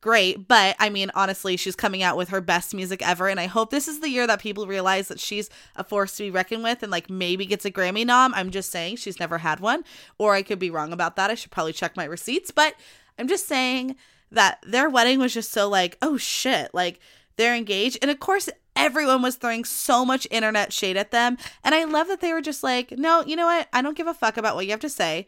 great. 0.00 0.48
But 0.48 0.76
I 0.78 0.88
mean, 0.88 1.10
honestly, 1.14 1.56
she's 1.56 1.76
coming 1.76 2.02
out 2.02 2.16
with 2.16 2.30
her 2.30 2.40
best 2.40 2.74
music 2.74 3.06
ever. 3.06 3.28
And 3.28 3.38
I 3.38 3.46
hope 3.46 3.70
this 3.70 3.88
is 3.88 4.00
the 4.00 4.08
year 4.08 4.26
that 4.26 4.40
people 4.40 4.66
realize 4.66 5.08
that 5.08 5.20
she's 5.20 5.50
a 5.76 5.84
force 5.84 6.16
to 6.16 6.24
be 6.24 6.30
reckoned 6.30 6.62
with 6.62 6.82
and 6.82 6.90
like 6.90 7.10
maybe 7.10 7.46
gets 7.46 7.64
a 7.64 7.70
Grammy 7.70 8.06
nom. 8.06 8.32
I'm 8.34 8.50
just 8.50 8.70
saying 8.70 8.96
she's 8.96 9.20
never 9.20 9.38
had 9.38 9.60
one. 9.60 9.84
Or 10.18 10.34
I 10.34 10.42
could 10.42 10.58
be 10.58 10.70
wrong 10.70 10.92
about 10.92 11.16
that. 11.16 11.30
I 11.30 11.34
should 11.34 11.50
probably 11.50 11.72
check 11.72 11.96
my 11.96 12.04
receipts. 12.04 12.50
But 12.50 12.74
I'm 13.18 13.28
just 13.28 13.46
saying 13.46 13.96
that 14.32 14.60
their 14.66 14.88
wedding 14.88 15.18
was 15.18 15.34
just 15.34 15.52
so 15.52 15.68
like, 15.68 15.98
oh 16.00 16.16
shit, 16.16 16.72
like 16.72 17.00
they're 17.36 17.56
engaged. 17.56 17.98
And 18.02 18.10
of 18.10 18.20
course, 18.20 18.48
everyone 18.76 19.22
was 19.22 19.36
throwing 19.36 19.64
so 19.64 20.04
much 20.04 20.26
internet 20.30 20.72
shade 20.72 20.96
at 20.96 21.10
them. 21.10 21.36
And 21.64 21.74
I 21.74 21.84
love 21.84 22.08
that 22.08 22.20
they 22.20 22.32
were 22.32 22.40
just 22.40 22.62
like, 22.62 22.92
no, 22.92 23.22
you 23.24 23.36
know 23.36 23.46
what? 23.46 23.68
I 23.72 23.82
don't 23.82 23.96
give 23.96 24.06
a 24.06 24.14
fuck 24.14 24.36
about 24.36 24.54
what 24.54 24.66
you 24.66 24.70
have 24.72 24.80
to 24.80 24.88
say 24.88 25.26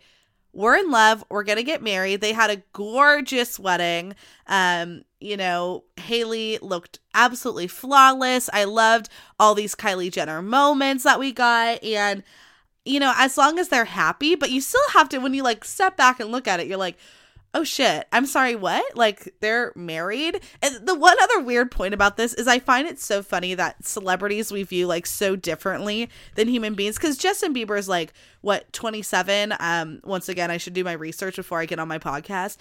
we're 0.53 0.77
in 0.77 0.91
love. 0.91 1.25
We're 1.31 1.45
going 1.45 1.57
to 1.57 1.63
get 1.63 1.83
married. 1.83 2.21
They 2.21 2.33
had 2.33 2.51
a 2.51 2.63
gorgeous 2.73 3.59
wedding. 3.59 4.15
Um, 4.47 5.05
you 5.19 5.37
know, 5.37 5.85
Hailey 5.97 6.59
looked 6.61 7.01
absolutely 7.15 7.69
flawless. 7.69 8.51
I 8.53 8.65
loved 8.65 9.09
all 9.39 9.55
these 9.55 9.75
Kylie 9.75 10.13
Jenner 10.13 10.43
moments 10.43 11.05
that 11.05 11.19
we 11.19 11.33
got. 11.33 11.83
And, 11.83 12.23
you 12.85 13.01
know, 13.01 13.15
as 13.17 13.39
long 13.39 13.59
as 13.59 13.69
they're 13.69 13.87
happy, 13.87 14.35
but 14.35 14.51
you 14.51 14.61
still 14.61 14.81
have 14.93 15.09
to, 15.11 15.19
when 15.19 15.33
you 15.33 15.43
like 15.43 15.65
step 15.65 15.97
back 15.97 16.21
and 16.21 16.31
look 16.31 16.47
at 16.47 16.61
it, 16.61 16.67
you're 16.67 16.77
like, 16.77 16.99
oh 17.55 17.65
shit, 17.65 18.09
I'm 18.13 18.27
sorry, 18.27 18.57
what? 18.57 18.97
Like 18.97 19.35
they're 19.41 19.73
married? 19.77 20.41
And 20.63 20.87
the 20.87 20.95
one 20.95 21.17
other 21.21 21.41
weird 21.41 21.71
point 21.71 21.95
about 21.95 22.17
this 22.17 22.33
is 22.35 22.49
I 22.49 22.59
find 22.59 22.89
it 22.89 22.99
so 22.99 23.23
funny 23.23 23.55
that 23.55 23.85
celebrities 23.85 24.51
we 24.51 24.63
view 24.63 24.87
like 24.87 25.07
so 25.07 25.37
differently 25.37 26.09
than 26.35 26.49
human 26.49 26.75
beings. 26.75 26.99
Cause 26.99 27.19
Justin 27.19 27.55
Bieber 27.55 27.79
is 27.79 27.89
like, 27.89 28.15
what, 28.41 28.73
27? 28.73 29.55
Um, 29.61 30.01
once 30.05 30.29
again, 30.29 30.51
I 30.51 30.57
should 30.57 30.73
do 30.73 30.85
my 30.85 30.93
research 30.93 31.37
before 31.37 31.61
I 31.61 31.67
get 31.67 31.79
on 31.79 31.89
my 31.89 31.99
podcast. 31.99 32.57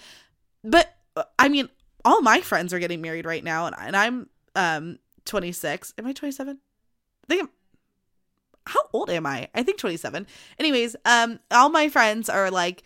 But 0.62 0.94
I 1.38 1.48
mean, 1.48 1.68
all 2.04 2.20
my 2.20 2.40
friends 2.40 2.74
are 2.74 2.78
getting 2.78 3.00
married 3.00 3.26
right 3.26 3.44
now, 3.44 3.66
and, 3.66 3.76
and 3.78 3.96
I'm 3.96 4.28
um 4.54 4.98
26. 5.24 5.94
Am 5.98 6.06
I 6.06 6.12
27? 6.12 6.58
I 6.58 7.26
think 7.28 7.42
I'm 7.42 7.50
how 8.66 8.80
old 8.92 9.10
am 9.10 9.26
I? 9.26 9.48
I 9.54 9.62
think 9.62 9.78
27. 9.78 10.26
Anyways, 10.58 10.94
um, 11.04 11.40
all 11.50 11.68
my 11.68 11.88
friends 11.88 12.28
are 12.28 12.50
like 12.50 12.84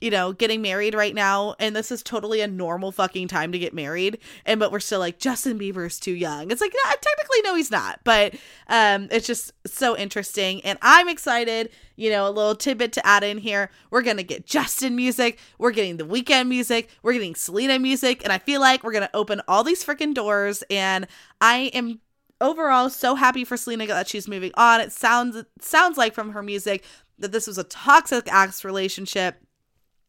you 0.00 0.10
know, 0.10 0.32
getting 0.32 0.62
married 0.62 0.94
right 0.94 1.14
now, 1.14 1.54
and 1.58 1.74
this 1.74 1.90
is 1.90 2.02
totally 2.02 2.40
a 2.40 2.46
normal 2.46 2.92
fucking 2.92 3.28
time 3.28 3.52
to 3.52 3.58
get 3.58 3.74
married. 3.74 4.18
And 4.46 4.60
but 4.60 4.72
we're 4.72 4.80
still 4.80 5.00
like 5.00 5.18
Justin 5.18 5.58
Bieber's 5.58 5.98
too 5.98 6.12
young. 6.12 6.50
It's 6.50 6.60
like 6.60 6.72
technically 6.72 7.42
no, 7.44 7.54
he's 7.54 7.70
not, 7.70 8.00
but 8.04 8.34
um, 8.68 9.08
it's 9.10 9.26
just 9.26 9.52
so 9.66 9.96
interesting, 9.96 10.60
and 10.62 10.78
I'm 10.82 11.08
excited. 11.08 11.70
You 11.96 12.10
know, 12.10 12.28
a 12.28 12.30
little 12.30 12.54
tidbit 12.54 12.92
to 12.94 13.06
add 13.06 13.24
in 13.24 13.38
here: 13.38 13.70
we're 13.90 14.02
gonna 14.02 14.22
get 14.22 14.46
Justin 14.46 14.96
music, 14.96 15.38
we're 15.58 15.72
getting 15.72 15.96
the 15.96 16.06
Weeknd 16.06 16.48
music, 16.48 16.88
we're 17.02 17.12
getting 17.12 17.34
Selena 17.34 17.78
music, 17.78 18.22
and 18.24 18.32
I 18.32 18.38
feel 18.38 18.60
like 18.60 18.82
we're 18.84 18.92
gonna 18.92 19.10
open 19.14 19.40
all 19.48 19.64
these 19.64 19.84
freaking 19.84 20.14
doors. 20.14 20.62
And 20.70 21.06
I 21.40 21.70
am 21.74 22.00
overall 22.40 22.88
so 22.90 23.14
happy 23.14 23.44
for 23.44 23.56
Selena 23.56 23.86
that 23.86 24.08
she's 24.08 24.28
moving 24.28 24.52
on. 24.54 24.80
It 24.80 24.92
sounds 24.92 25.44
sounds 25.60 25.98
like 25.98 26.14
from 26.14 26.32
her 26.32 26.42
music 26.42 26.84
that 27.18 27.32
this 27.32 27.46
was 27.46 27.58
a 27.58 27.64
toxic 27.64 28.30
ass 28.32 28.64
relationship. 28.64 29.42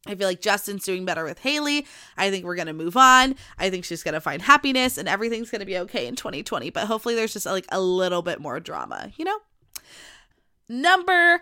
I 0.08 0.16
feel 0.16 0.28
like 0.28 0.42
Justin's 0.42 0.86
doing 0.86 1.06
better 1.06 1.24
with 1.24 1.40
Hailey. 1.40 1.86
I 2.18 2.30
think 2.30 2.46
we're 2.46 2.56
going 2.56 2.68
to 2.68 2.74
move 2.74 2.96
on. 2.96 3.36
I 3.58 3.70
think 3.70 3.84
she's 3.84 4.02
going 4.02 4.14
to 4.14 4.22
find 4.22 4.42
happiness 4.42 4.98
and 4.98 5.10
everything's 5.10 5.52
going 5.52 5.60
to 5.60 5.66
be 5.66 5.78
okay 5.80 6.08
in 6.08 6.16
2020. 6.16 6.70
But 6.70 6.88
hopefully 6.88 7.16
there's 7.16 7.34
just 7.34 7.46
like 7.46 7.66
a 7.70 7.82
little 7.82 8.22
bit 8.22 8.40
more 8.40 8.60
drama, 8.60 9.12
you 9.18 9.26
know? 9.26 9.38
Number 10.70 11.42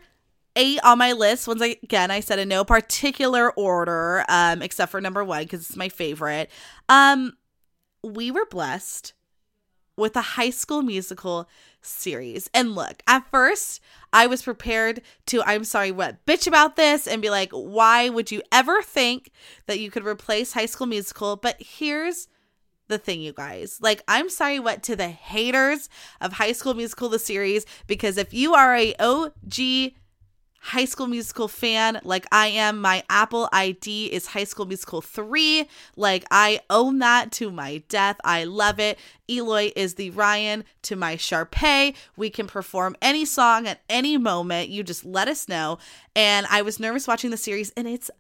eight 0.55 0.79
on 0.83 0.97
my 0.97 1.13
list. 1.13 1.47
Once 1.47 1.61
again, 1.61 2.09
I 2.09 2.19
said 2.19 2.39
in 2.39 2.49
no 2.49 2.65
particular 2.65 3.51
order, 3.51 4.25
um, 4.27 4.61
except 4.61 4.91
for 4.91 4.99
number 4.99 5.23
one, 5.23 5.43
because 5.43 5.61
it's 5.61 5.77
my 5.77 5.89
favorite. 5.89 6.49
Um, 6.89 7.37
we 8.03 8.31
were 8.31 8.45
blessed 8.45 9.13
with 9.95 10.15
a 10.15 10.21
high 10.21 10.49
school 10.49 10.81
musical 10.81 11.47
series. 11.87 12.49
And 12.53 12.75
look, 12.75 13.01
at 13.07 13.29
first, 13.29 13.81
I 14.13 14.27
was 14.27 14.43
prepared 14.43 15.01
to, 15.27 15.41
I'm 15.43 15.63
sorry, 15.63 15.91
what, 15.91 16.25
bitch 16.25 16.47
about 16.47 16.75
this 16.75 17.07
and 17.07 17.21
be 17.21 17.29
like, 17.29 17.51
why 17.51 18.09
would 18.09 18.31
you 18.31 18.41
ever 18.51 18.81
think 18.81 19.31
that 19.65 19.79
you 19.79 19.91
could 19.91 20.05
replace 20.05 20.53
High 20.53 20.65
School 20.65 20.87
Musical? 20.87 21.35
But 21.35 21.57
here's 21.59 22.27
the 22.87 22.97
thing, 22.97 23.21
you 23.21 23.33
guys. 23.33 23.79
Like, 23.81 24.01
I'm 24.07 24.29
sorry, 24.29 24.59
what, 24.59 24.83
to 24.83 24.95
the 24.95 25.09
haters 25.09 25.89
of 26.21 26.33
High 26.33 26.53
School 26.53 26.73
Musical, 26.73 27.09
the 27.09 27.19
series, 27.19 27.65
because 27.85 28.17
if 28.17 28.33
you 28.33 28.53
are 28.53 28.75
a 28.75 28.95
OG 28.95 29.93
High 30.67 30.83
School 30.83 31.07
Musical 31.07 31.47
fan 31.47 32.01
like 32.03 32.25
I 32.29 32.47
am. 32.47 32.81
My 32.81 33.01
Apple 33.09 33.47
ID 33.53 34.07
is 34.07 34.27
High 34.27 34.43
School 34.43 34.65
Musical 34.65 34.99
3. 34.99 35.65
Like 35.95 36.25
I 36.29 36.59
own 36.69 36.99
that 36.99 37.31
to 37.33 37.51
my 37.51 37.83
death. 37.87 38.17
I 38.25 38.43
love 38.43 38.77
it. 38.77 38.99
Eloy 39.29 39.71
is 39.77 39.95
the 39.95 40.09
Ryan 40.09 40.65
to 40.81 40.97
my 40.97 41.15
Sharpay. 41.15 41.95
We 42.17 42.29
can 42.29 42.47
perform 42.47 42.97
any 43.01 43.23
song 43.23 43.65
at 43.65 43.79
any 43.89 44.17
moment. 44.17 44.67
You 44.67 44.83
just 44.83 45.05
let 45.05 45.29
us 45.29 45.47
know. 45.47 45.77
And 46.17 46.45
I 46.49 46.61
was 46.63 46.81
nervous 46.81 47.07
watching 47.07 47.31
the 47.31 47.37
series 47.37 47.71
and 47.77 47.87
it's 47.87 48.11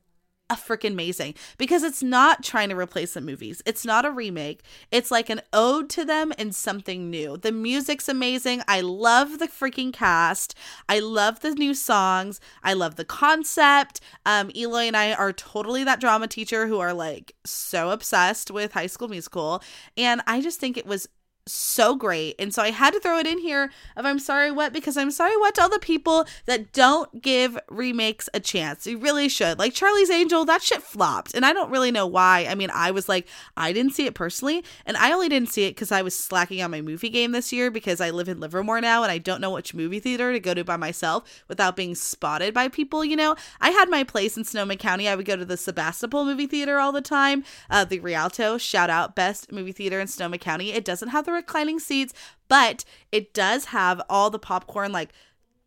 a 0.49 0.55
freaking 0.55 0.91
amazing 0.91 1.35
because 1.57 1.83
it's 1.83 2.01
not 2.01 2.43
trying 2.43 2.69
to 2.69 2.75
replace 2.75 3.13
the 3.13 3.21
movies. 3.21 3.61
It's 3.65 3.85
not 3.85 4.05
a 4.05 4.11
remake. 4.11 4.63
It's 4.91 5.11
like 5.11 5.29
an 5.29 5.41
ode 5.53 5.89
to 5.91 6.05
them 6.05 6.33
and 6.37 6.55
something 6.55 7.09
new. 7.09 7.37
The 7.37 7.51
music's 7.51 8.07
amazing. 8.07 8.61
I 8.67 8.81
love 8.81 9.39
the 9.39 9.47
freaking 9.47 9.93
cast. 9.93 10.55
I 10.87 10.99
love 10.99 11.41
the 11.41 11.51
new 11.51 11.73
songs. 11.73 12.39
I 12.63 12.73
love 12.73 12.95
the 12.95 13.05
concept. 13.05 13.99
Um, 14.25 14.51
Eloy 14.55 14.87
and 14.87 14.97
I 14.97 15.13
are 15.13 15.33
totally 15.33 15.83
that 15.83 15.99
drama 15.99 16.27
teacher 16.27 16.67
who 16.67 16.79
are 16.79 16.93
like 16.93 17.35
so 17.45 17.91
obsessed 17.91 18.49
with 18.51 18.73
High 18.73 18.87
School 18.87 19.07
Musical, 19.07 19.61
and 19.95 20.21
I 20.27 20.41
just 20.41 20.59
think 20.59 20.77
it 20.77 20.85
was 20.85 21.07
so 21.47 21.95
great. 21.95 22.35
And 22.39 22.53
so 22.53 22.61
I 22.61 22.71
had 22.71 22.93
to 22.93 22.99
throw 22.99 23.17
it 23.17 23.27
in 23.27 23.39
here 23.39 23.71
of 23.95 24.05
I'm 24.05 24.19
sorry 24.19 24.51
what 24.51 24.73
because 24.73 24.97
I'm 24.97 25.11
sorry 25.11 25.35
what 25.37 25.55
to 25.55 25.61
all 25.63 25.69
the 25.69 25.79
people 25.79 26.25
that 26.45 26.73
don't 26.73 27.21
give 27.21 27.57
remakes 27.69 28.29
a 28.33 28.39
chance. 28.39 28.85
You 28.87 28.97
really 28.97 29.29
should. 29.29 29.59
Like 29.59 29.73
Charlie's 29.73 30.09
Angel, 30.09 30.45
that 30.45 30.61
shit 30.61 30.81
flopped. 30.81 31.33
And 31.33 31.45
I 31.45 31.53
don't 31.53 31.71
really 31.71 31.91
know 31.91 32.07
why. 32.07 32.47
I 32.49 32.55
mean, 32.55 32.69
I 32.73 32.91
was 32.91 33.09
like, 33.09 33.27
I 33.55 33.73
didn't 33.73 33.93
see 33.93 34.05
it 34.05 34.13
personally. 34.13 34.63
And 34.85 34.97
I 34.97 35.11
only 35.11 35.29
didn't 35.29 35.49
see 35.49 35.65
it 35.65 35.71
because 35.71 35.91
I 35.91 36.01
was 36.01 36.17
slacking 36.17 36.61
on 36.61 36.71
my 36.71 36.81
movie 36.81 37.09
game 37.09 37.31
this 37.31 37.51
year 37.51 37.71
because 37.71 38.01
I 38.01 38.09
live 38.09 38.29
in 38.29 38.39
Livermore 38.39 38.81
now 38.81 39.03
and 39.03 39.11
I 39.11 39.17
don't 39.17 39.41
know 39.41 39.51
which 39.51 39.73
movie 39.73 39.99
theater 39.99 40.31
to 40.31 40.39
go 40.39 40.53
to 40.53 40.63
by 40.63 40.77
myself 40.77 41.43
without 41.47 41.75
being 41.75 41.95
spotted 41.95 42.53
by 42.53 42.67
people, 42.67 43.03
you 43.03 43.15
know? 43.15 43.35
I 43.61 43.71
had 43.71 43.89
my 43.89 44.03
place 44.03 44.37
in 44.37 44.43
Sonoma 44.43 44.75
County. 44.75 45.07
I 45.07 45.15
would 45.15 45.25
go 45.25 45.35
to 45.35 45.45
the 45.45 45.57
Sebastopol 45.57 46.25
movie 46.25 46.47
theater 46.47 46.79
all 46.79 46.91
the 46.91 47.01
time. 47.01 47.43
Uh, 47.69 47.85
the 47.85 47.99
Rialto, 47.99 48.57
shout 48.57 48.89
out, 48.89 49.15
best 49.15 49.51
movie 49.51 49.71
theater 49.71 49.99
in 49.99 50.07
Sonoma 50.07 50.37
County. 50.37 50.71
It 50.71 50.85
doesn't 50.85 51.09
have 51.09 51.25
the 51.25 51.31
reclining 51.37 51.79
seats, 51.79 52.13
but 52.47 52.83
it 53.11 53.33
does 53.33 53.65
have 53.65 54.01
all 54.09 54.29
the 54.29 54.39
popcorn, 54.39 54.91
like 54.91 55.11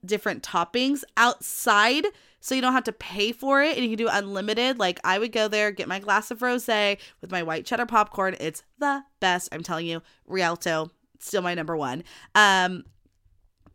different 0.04 0.42
toppings 0.42 1.02
outside. 1.16 2.06
So 2.40 2.54
you 2.54 2.62
don't 2.62 2.72
have 2.72 2.84
to 2.84 2.92
pay 2.92 3.32
for 3.32 3.62
it 3.62 3.76
and 3.76 3.84
you 3.84 3.96
can 3.96 4.06
do 4.06 4.10
unlimited. 4.10 4.78
Like 4.78 4.98
I 5.04 5.18
would 5.18 5.32
go 5.32 5.46
there, 5.48 5.70
get 5.70 5.88
my 5.88 5.98
glass 5.98 6.30
of 6.30 6.42
rose 6.42 6.66
with 6.66 7.30
my 7.30 7.42
white 7.42 7.66
cheddar 7.66 7.86
popcorn. 7.86 8.36
It's 8.40 8.62
the 8.78 9.04
best. 9.20 9.50
I'm 9.52 9.62
telling 9.62 9.86
you. 9.86 10.02
Rialto, 10.26 10.90
still 11.18 11.42
my 11.42 11.54
number 11.54 11.76
one. 11.76 12.02
Um, 12.34 12.84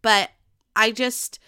but 0.02 0.32
I 0.76 0.92
just 0.92 1.40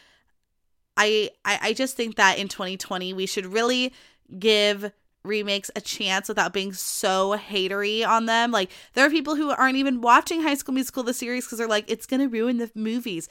I, 0.95 1.31
I 1.45 1.59
I 1.61 1.73
just 1.73 1.95
think 1.95 2.15
that 2.15 2.37
in 2.37 2.47
2020 2.47 3.13
we 3.13 3.25
should 3.25 3.45
really 3.45 3.93
give 4.37 4.91
remakes 5.23 5.69
a 5.75 5.81
chance 5.81 6.27
without 6.27 6.53
being 6.53 6.73
so 6.73 7.37
hatery 7.37 8.03
on 8.03 8.25
them. 8.25 8.51
Like 8.51 8.71
there 8.93 9.05
are 9.05 9.09
people 9.09 9.35
who 9.35 9.49
aren't 9.49 9.77
even 9.77 10.01
watching 10.01 10.41
High 10.41 10.55
School 10.55 10.73
Musical 10.73 11.03
the 11.03 11.13
series 11.13 11.45
because 11.45 11.57
they're 11.57 11.67
like, 11.67 11.89
it's 11.89 12.05
gonna 12.05 12.27
ruin 12.27 12.57
the 12.57 12.71
movies. 12.75 13.29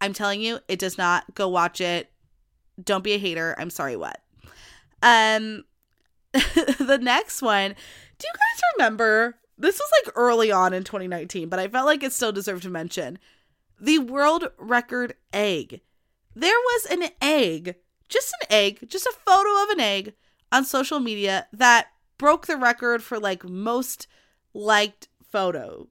I'm 0.00 0.12
telling 0.12 0.40
you, 0.40 0.60
it 0.68 0.78
does 0.78 0.98
not. 0.98 1.34
Go 1.34 1.48
watch 1.48 1.80
it. 1.80 2.10
Don't 2.82 3.04
be 3.04 3.12
a 3.12 3.18
hater. 3.18 3.54
I'm 3.58 3.70
sorry, 3.70 3.96
what? 3.96 4.20
Um 5.02 5.64
the 6.32 6.98
next 7.00 7.42
one, 7.42 7.74
do 8.18 8.26
you 8.26 8.32
guys 8.32 8.62
remember? 8.76 9.36
This 9.58 9.78
was 9.78 9.90
like 10.04 10.14
early 10.16 10.52
on 10.52 10.74
in 10.74 10.84
2019, 10.84 11.48
but 11.48 11.58
I 11.58 11.68
felt 11.68 11.86
like 11.86 12.02
it 12.02 12.12
still 12.12 12.32
deserved 12.32 12.64
to 12.64 12.70
mention. 12.70 13.18
The 13.80 13.98
world 13.98 14.48
record 14.58 15.14
egg. 15.32 15.80
There 16.34 16.50
was 16.50 16.86
an 16.90 17.08
egg, 17.22 17.76
just 18.08 18.34
an 18.40 18.46
egg, 18.50 18.86
just 18.88 19.06
a 19.06 19.14
photo 19.24 19.62
of 19.62 19.70
an 19.70 19.80
egg 19.80 20.14
on 20.52 20.64
social 20.64 21.00
media 21.00 21.46
that 21.52 21.88
broke 22.18 22.46
the 22.46 22.56
record 22.56 23.02
for 23.02 23.18
like 23.18 23.44
most 23.44 24.06
liked 24.54 25.08
photo. 25.30 25.88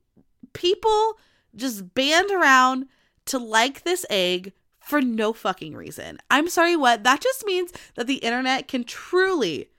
People 0.54 1.20
just 1.56 1.94
band 1.94 2.32
around 2.32 2.88
to 3.26 3.40
like 3.40 3.84
this 3.84 4.06
egg 4.10 4.54
for 4.80 5.02
no 5.02 5.34
fucking 5.34 5.76
reason. 5.76 6.20
I'm 6.30 6.48
sorry, 6.50 6.76
what? 6.76 7.04
That 7.04 7.22
just 7.22 7.46
means 7.46 7.72
that 7.96 8.08
the 8.08 8.18
internet 8.18 8.68
can 8.68 8.84
truly, 8.84 9.70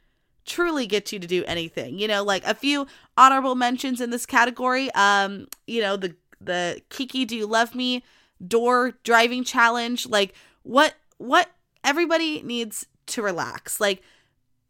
truly 0.44 0.86
get 0.86 1.12
you 1.12 1.18
to 1.18 1.26
do 1.26 1.44
anything. 1.46 1.98
You 1.98 2.08
know, 2.08 2.24
like 2.24 2.44
a 2.44 2.54
few 2.54 2.86
honorable 3.16 3.54
mentions 3.54 4.00
in 4.00 4.10
this 4.10 4.26
category. 4.26 4.90
Um, 4.94 5.46
you 5.66 5.80
know, 5.80 5.96
the 5.96 6.16
the 6.40 6.82
Kiki 6.90 7.24
Do 7.24 7.36
You 7.36 7.46
Love 7.46 7.74
Me 7.74 8.02
door 8.46 8.94
driving 9.04 9.44
challenge. 9.44 10.06
Like 10.06 10.34
what 10.64 10.94
what 11.18 11.50
everybody 11.84 12.42
needs 12.42 12.86
to 13.06 13.22
relax. 13.22 13.80
Like 13.80 14.02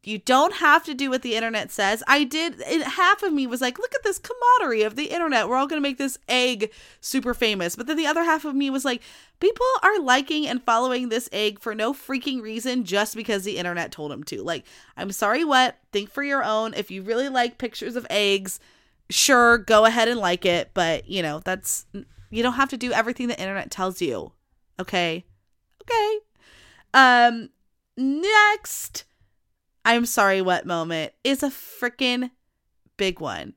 you 0.07 0.19
don't 0.19 0.55
have 0.55 0.85
to 0.85 0.95
do 0.95 1.11
what 1.11 1.23
the 1.23 1.35
internet 1.35 1.73
says. 1.73 2.03
I 2.07 2.23
did, 2.23 2.63
half 2.83 3.25
of 3.25 3.33
me 3.33 3.47
was 3.47 3.61
like, 3.61 3.79
look 3.79 3.93
at 3.95 4.05
this 4.05 4.21
camaraderie 4.21 4.83
of 4.83 4.95
the 4.95 5.07
internet. 5.07 5.49
We're 5.49 5.57
all 5.57 5.67
going 5.67 5.83
to 5.83 5.89
make 5.89 5.99
this 5.99 6.17
egg 6.29 6.71
super 7.01 7.35
famous. 7.35 7.75
But 7.75 7.89
then 7.89 7.97
the 7.97 8.07
other 8.07 8.23
half 8.23 8.45
of 8.45 8.55
me 8.55 8.71
was 8.71 8.85
like, 8.85 9.03
people 9.41 9.67
are 9.83 9.99
liking 9.99 10.47
and 10.47 10.63
following 10.63 11.09
this 11.09 11.29
egg 11.33 11.59
for 11.59 11.75
no 11.75 11.93
freaking 11.93 12.41
reason 12.41 12.85
just 12.85 13.17
because 13.17 13.43
the 13.43 13.59
internet 13.59 13.91
told 13.91 14.13
them 14.13 14.23
to. 14.25 14.45
Like, 14.45 14.65
I'm 14.97 15.11
sorry, 15.11 15.45
what? 15.45 15.77
Think 15.91 16.11
for 16.11 16.23
your 16.23 16.45
own. 16.45 16.73
If 16.75 16.91
you 16.91 17.03
really 17.03 17.29
like 17.29 17.59
pictures 17.59 17.97
of 17.97 18.07
eggs, 18.09 18.61
sure, 19.11 19.59
go 19.59 19.87
ahead 19.87 20.07
and 20.07 20.21
like 20.21 20.47
it. 20.47 20.71
But, 20.73 21.09
you 21.09 21.21
know, 21.21 21.41
that's, 21.41 21.85
you 22.31 22.45
don't 22.45 22.53
have 22.53 22.71
to 22.71 22.77
do 22.77 22.93
everything 22.93 23.27
the 23.27 23.41
internet 23.41 23.73
tells 23.73 24.01
you. 24.01 24.31
Okay. 24.79 25.25
Okay. 25.83 26.19
Um, 26.95 27.51
next 27.97 29.05
I'm 29.87 30.05
sorry, 30.05 30.43
what 30.43 30.67
moment 30.67 31.13
is 31.23 31.45
a 31.45 31.49
freaking 31.49 32.33
big 32.97 33.21
one. 33.21 33.55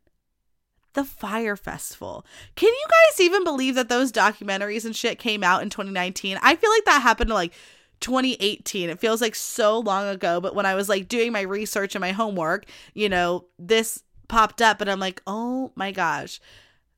The 0.93 1.03
Fyre 1.03 1.55
Festival. 1.55 2.24
Can 2.55 2.69
you 2.69 2.86
guys 2.88 3.19
even 3.19 3.43
believe 3.43 3.74
that 3.74 3.89
those 3.89 4.12
documentaries 4.12 4.86
and 4.86 4.95
shit 4.95 5.17
came 5.17 5.43
out 5.43 5.63
in 5.63 5.71
2019? 5.71 6.38
I 6.41 6.55
feel 6.55 6.69
like 6.69 6.86
that 6.86 7.01
happened 7.01 7.29
to 7.29 7.33
like 7.33 7.53
2018. 8.01 8.91
It 8.91 9.00
feels 9.00 9.21
like 9.21 9.33
so 9.33 9.79
long 9.79 10.07
ago, 10.07 10.39
but 10.39 10.53
when 10.53 10.67
I 10.67 10.75
was 10.75 10.88
like 10.88 11.07
doing 11.07 11.31
my 11.31 11.41
research 11.41 11.95
and 11.95 12.01
my 12.01 12.12
homework, 12.12 12.65
you 12.93 13.09
know, 13.09 13.45
this 13.57 14.03
popped 14.27 14.62
up 14.62 14.81
and 14.81 14.89
I'm 14.89 15.00
like, 15.00 15.24
oh 15.25 15.71
my 15.75 15.91
gosh. 15.91 16.39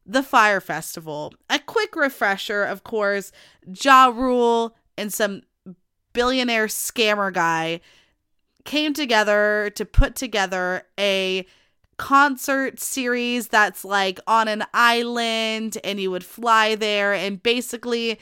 The 0.05 0.23
Fyre 0.23 0.59
Festival. 0.59 1.33
A 1.49 1.57
quick 1.57 1.95
refresher, 1.95 2.63
of 2.63 2.83
course, 2.83 3.31
Ja 3.81 4.07
Rule 4.07 4.75
and 4.97 5.13
some 5.13 5.43
billionaire 6.11 6.67
scammer 6.67 7.31
guy 7.31 7.79
came 8.65 8.93
together 8.93 9.71
to 9.75 9.85
put 9.85 10.15
together 10.15 10.83
a 10.99 11.45
concert 11.97 12.79
series 12.79 13.47
that's 13.49 13.85
like 13.85 14.19
on 14.25 14.47
an 14.47 14.63
island 14.73 15.77
and 15.83 15.99
you 15.99 16.09
would 16.09 16.25
fly 16.25 16.73
there. 16.73 17.13
And 17.13 17.41
basically 17.41 18.19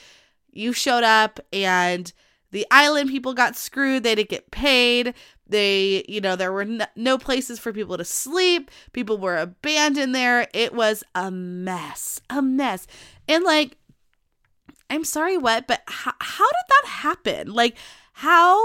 you 0.52 0.74
showed 0.74 1.04
up 1.04 1.40
and 1.54 2.12
the 2.52 2.68
island 2.72 3.10
people 3.10 3.34
got 3.34 3.56
screwed. 3.56 4.04
They 4.04 4.16
didn't 4.16 4.30
get 4.30 4.52
paid. 4.52 5.14
They 5.48 6.04
you 6.10 6.20
know 6.20 6.36
there 6.36 6.52
were 6.52 6.68
no 6.96 7.18
places 7.18 7.58
for 7.58 7.72
people 7.72 7.98
to 7.98 8.04
sleep. 8.04 8.70
People 8.92 9.18
were 9.18 9.38
abandoned 9.38 10.14
there. 10.14 10.48
It 10.54 10.74
was 10.74 11.04
a 11.16 11.32
mess 11.32 12.20
a 12.30 12.42
mess. 12.42 12.86
And 13.28 13.44
like 13.44 13.78
i'm 14.92 15.06
sorry 15.06 15.38
what 15.38 15.68
but 15.68 15.84
how, 15.88 16.14
how 16.20 16.46
did 16.46 16.66
that 16.68 16.90
happen? 16.90 17.54
Like 17.54 17.78
how 18.14 18.62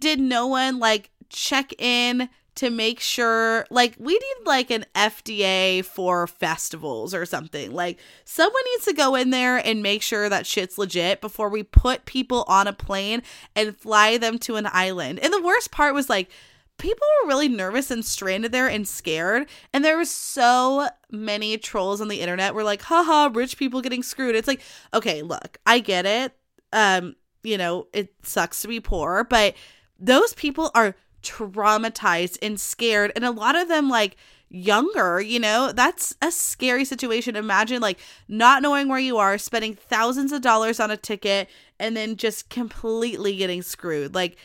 did 0.00 0.18
no 0.18 0.46
one 0.46 0.78
like 0.78 1.10
check 1.28 1.72
in 1.80 2.28
to 2.56 2.68
make 2.68 3.00
sure 3.00 3.64
like 3.70 3.94
we 3.98 4.12
need 4.12 4.46
like 4.46 4.70
an 4.70 4.84
FDA 4.94 5.84
for 5.84 6.26
festivals 6.26 7.14
or 7.14 7.24
something. 7.24 7.72
Like 7.72 7.98
someone 8.24 8.62
needs 8.72 8.84
to 8.86 8.92
go 8.92 9.14
in 9.14 9.30
there 9.30 9.56
and 9.56 9.82
make 9.82 10.02
sure 10.02 10.28
that 10.28 10.46
shit's 10.46 10.76
legit 10.76 11.20
before 11.20 11.48
we 11.48 11.62
put 11.62 12.04
people 12.04 12.44
on 12.48 12.66
a 12.66 12.72
plane 12.72 13.22
and 13.54 13.76
fly 13.76 14.18
them 14.18 14.38
to 14.40 14.56
an 14.56 14.68
island. 14.70 15.20
And 15.20 15.32
the 15.32 15.42
worst 15.42 15.70
part 15.70 15.94
was 15.94 16.10
like 16.10 16.28
people 16.76 17.06
were 17.22 17.28
really 17.28 17.48
nervous 17.48 17.90
and 17.90 18.04
stranded 18.04 18.52
there 18.52 18.68
and 18.68 18.88
scared. 18.88 19.48
And 19.72 19.84
there 19.84 19.98
was 19.98 20.10
so 20.10 20.88
many 21.10 21.56
trolls 21.58 22.00
on 22.00 22.08
the 22.08 22.20
internet 22.20 22.54
were 22.54 22.64
like, 22.64 22.82
haha, 22.82 23.30
rich 23.32 23.58
people 23.58 23.80
getting 23.80 24.02
screwed. 24.02 24.34
It's 24.34 24.48
like, 24.48 24.62
okay, 24.92 25.22
look, 25.22 25.58
I 25.66 25.78
get 25.78 26.06
it. 26.06 26.34
Um, 26.72 27.16
you 27.42 27.58
know, 27.58 27.86
it 27.92 28.12
sucks 28.22 28.62
to 28.62 28.68
be 28.68 28.80
poor, 28.80 29.24
but 29.24 29.54
those 30.00 30.34
people 30.34 30.70
are 30.74 30.96
traumatized 31.22 32.38
and 32.42 32.58
scared. 32.58 33.12
And 33.14 33.24
a 33.24 33.30
lot 33.30 33.56
of 33.56 33.68
them, 33.68 33.88
like, 33.88 34.16
younger, 34.48 35.20
you 35.20 35.38
know, 35.38 35.70
that's 35.72 36.16
a 36.20 36.32
scary 36.32 36.84
situation. 36.84 37.36
Imagine 37.36 37.80
like 37.80 38.00
not 38.26 38.62
knowing 38.62 38.88
where 38.88 38.98
you 38.98 39.16
are, 39.16 39.38
spending 39.38 39.74
thousands 39.74 40.32
of 40.32 40.42
dollars 40.42 40.80
on 40.80 40.90
a 40.90 40.96
ticket, 40.96 41.48
and 41.78 41.96
then 41.96 42.16
just 42.16 42.48
completely 42.48 43.36
getting 43.36 43.62
screwed. 43.62 44.14
Like, 44.14 44.36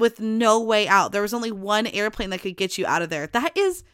with 0.00 0.18
no 0.18 0.60
way 0.60 0.88
out. 0.88 1.12
There 1.12 1.22
was 1.22 1.34
only 1.34 1.52
one 1.52 1.86
airplane 1.86 2.30
that 2.30 2.40
could 2.40 2.56
get 2.56 2.78
you 2.78 2.86
out 2.86 3.02
of 3.02 3.10
there. 3.10 3.26
That 3.26 3.56
is 3.56 3.84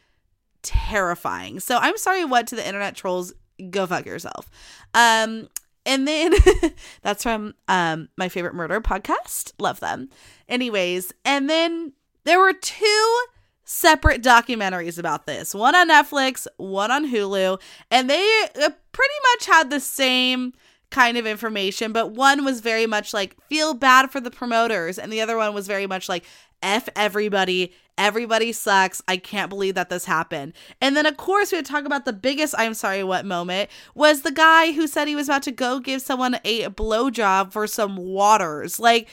terrifying. 0.62 1.60
So 1.60 1.78
I'm 1.78 1.98
sorry 1.98 2.24
what 2.24 2.46
to 2.48 2.56
the 2.56 2.66
internet 2.66 2.94
trolls. 2.94 3.34
Go 3.70 3.86
fuck 3.86 4.06
yourself. 4.06 4.48
Um 4.94 5.48
and 5.86 6.06
then 6.06 6.34
that's 7.02 7.22
from 7.22 7.54
um 7.68 8.08
my 8.16 8.28
favorite 8.28 8.54
murder 8.54 8.80
podcast. 8.80 9.52
Love 9.58 9.80
them. 9.80 10.10
Anyways, 10.48 11.12
and 11.24 11.48
then 11.48 11.92
there 12.24 12.40
were 12.40 12.52
two 12.52 13.18
separate 13.64 14.22
documentaries 14.22 14.98
about 14.98 15.26
this. 15.26 15.54
One 15.54 15.74
on 15.74 15.88
Netflix, 15.88 16.46
one 16.56 16.90
on 16.90 17.10
Hulu, 17.10 17.60
and 17.90 18.10
they 18.10 18.42
uh, 18.62 18.70
pretty 18.92 19.14
much 19.34 19.46
had 19.46 19.70
the 19.70 19.80
same 19.80 20.52
kind 20.90 21.18
of 21.18 21.26
information, 21.26 21.92
but 21.92 22.12
one 22.12 22.44
was 22.44 22.60
very 22.60 22.86
much 22.86 23.12
like 23.12 23.36
feel 23.48 23.74
bad 23.74 24.10
for 24.10 24.20
the 24.20 24.30
promoters, 24.30 24.98
and 24.98 25.12
the 25.12 25.20
other 25.20 25.36
one 25.36 25.54
was 25.54 25.66
very 25.66 25.86
much 25.86 26.08
like 26.08 26.24
F 26.62 26.88
everybody. 26.96 27.72
Everybody 27.98 28.52
sucks. 28.52 29.00
I 29.08 29.16
can't 29.16 29.48
believe 29.48 29.74
that 29.74 29.88
this 29.88 30.04
happened. 30.04 30.52
And 30.82 30.94
then, 30.96 31.06
of 31.06 31.16
course, 31.16 31.50
we 31.50 31.62
talk 31.62 31.86
about 31.86 32.04
the 32.04 32.12
biggest 32.12 32.54
I'm 32.58 32.74
sorry 32.74 33.02
what 33.02 33.24
moment 33.24 33.70
was 33.94 34.22
the 34.22 34.32
guy 34.32 34.72
who 34.72 34.86
said 34.86 35.08
he 35.08 35.16
was 35.16 35.28
about 35.28 35.42
to 35.44 35.52
go 35.52 35.80
give 35.80 36.02
someone 36.02 36.38
a 36.44 36.64
blowjob 36.68 37.52
for 37.52 37.66
some 37.66 37.96
waters. 37.96 38.78
Like, 38.78 39.08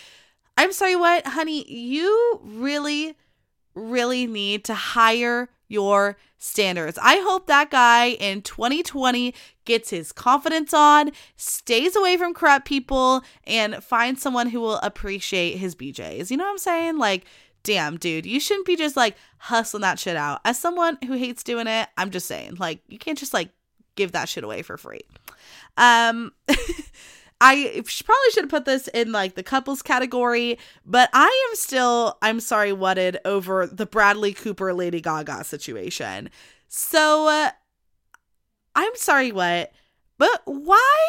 I'm 0.58 0.74
sorry 0.74 0.96
what, 0.96 1.26
honey, 1.26 1.70
you 1.72 2.40
really, 2.44 3.16
really 3.74 4.28
need 4.28 4.66
to 4.66 4.74
hire 4.74 5.50
your 5.70 6.18
standards. 6.38 7.00
I 7.02 7.18
hope 7.18 7.48
that 7.48 7.72
guy 7.72 8.10
in 8.10 8.42
2020 8.42 9.34
gets 9.66 9.90
his 9.90 10.12
confidence 10.12 10.74
on, 10.74 11.12
stays 11.36 11.96
away 11.96 12.18
from 12.18 12.34
corrupt 12.34 12.66
people, 12.66 13.24
and 13.46 13.84
finds 13.84 14.22
someone 14.22 14.50
who 14.50 14.60
will 14.60 14.78
appreciate 14.78 15.58
his 15.58 15.76
BJs. 15.76 16.32
You 16.32 16.38
know 16.38 16.46
what 16.46 16.52
I'm 16.52 16.58
saying? 16.58 16.98
Like, 16.98 17.26
damn, 17.64 17.98
dude, 17.98 18.26
you 18.26 18.40
shouldn't 18.40 18.68
be 18.68 18.76
just 18.76 18.96
like 18.96 19.16
hustling 19.38 19.82
that 19.82 20.00
shit 20.00 20.16
out. 20.16 20.42
As 20.46 20.60
someone 20.60 20.98
who 21.06 21.14
hates 21.14 21.44
doing 21.44 21.68
it, 21.68 21.88
I'm 21.98 22.12
just 22.12 22.28
saying, 22.28 22.56
like, 22.56 22.82
you 22.88 22.98
can't 22.98 23.18
just 23.18 23.34
like 23.34 23.50
give 23.96 24.12
that 24.14 24.30
shit 24.30 24.44
away 24.44 24.62
for 24.62 24.78
free. 24.78 25.02
Um, 25.78 26.32
I 27.42 27.84
probably 27.84 28.32
should 28.32 28.46
have 28.46 28.50
put 28.50 28.66
this 28.66 28.88
in 28.90 29.12
like 29.12 29.36
the 29.36 29.44
couples 29.44 29.82
category, 29.82 30.58
but 30.86 31.10
I 31.14 31.48
am 31.50 31.56
still, 31.56 32.18
I'm 32.22 32.40
sorry, 32.40 32.72
whatted 32.72 33.18
over 33.26 33.68
the 33.68 33.86
Bradley 33.86 34.34
Cooper 34.34 34.74
Lady 34.74 35.02
Gaga 35.02 35.44
situation. 35.44 36.30
So, 36.70 37.28
uh, 37.28 37.52
I'm 38.76 38.96
sorry, 38.96 39.32
what? 39.32 39.72
But 40.18 40.42
why 40.46 41.06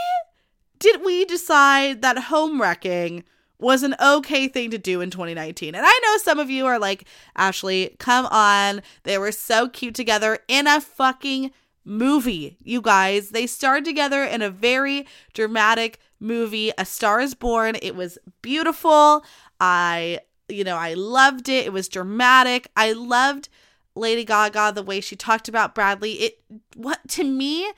did 0.79 1.05
we 1.05 1.25
decide 1.25 2.03
that 2.03 2.19
home 2.19 2.61
wrecking 2.61 3.25
was 3.59 3.83
an 3.83 3.95
okay 4.03 4.49
thing 4.49 4.71
to 4.71 4.79
do 4.79 5.01
in 5.01 5.11
2019? 5.11 5.75
And 5.75 5.85
I 5.87 6.01
know 6.05 6.17
some 6.19 6.39
of 6.39 6.51
you 6.51 6.67
are 6.67 6.79
like, 6.79 7.05
Ashlee, 7.39 7.99
come 7.99 8.27
on. 8.27 8.83
They 9.05 9.19
were 9.19 9.33
so 9.33 9.69
cute 9.69 9.95
together 9.95 10.41
in 10.49 10.67
a 10.67 10.81
fucking 10.81 11.53
movie, 11.85 12.57
you 12.63 12.81
guys. 12.81 13.31
They 13.31 13.47
starred 13.47 13.85
together 13.85 14.25
in 14.25 14.43
a 14.43 14.51
very 14.51 15.07
dramatic 15.33 15.99
movie, 16.21 16.73
A 16.79 16.85
Star 16.85 17.21
is 17.21 17.35
Born. 17.35 17.77
It 17.83 17.95
was 17.95 18.19
beautiful. 18.43 19.25
I, 19.61 20.21
you 20.49 20.65
know, 20.65 20.77
I 20.77 20.95
loved 20.95 21.49
it. 21.49 21.67
It 21.67 21.73
was 21.73 21.89
dramatic. 21.89 22.69
I 22.77 22.93
loved 22.93 23.49
Lady 23.95 24.25
Gaga 24.25 24.73
the 24.75 24.83
way 24.83 25.01
she 25.01 25.17
talked 25.17 25.49
about 25.49 25.75
Bradley. 25.75 26.13
It 26.13 26.39
what 26.75 27.07
to 27.09 27.25
me 27.25 27.71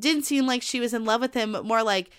didn't 0.00 0.24
seem 0.24 0.46
like 0.46 0.62
she 0.62 0.80
was 0.80 0.94
in 0.94 1.04
love 1.04 1.20
with 1.20 1.34
him, 1.34 1.52
but 1.52 1.64
more 1.64 1.82
like 1.82 2.10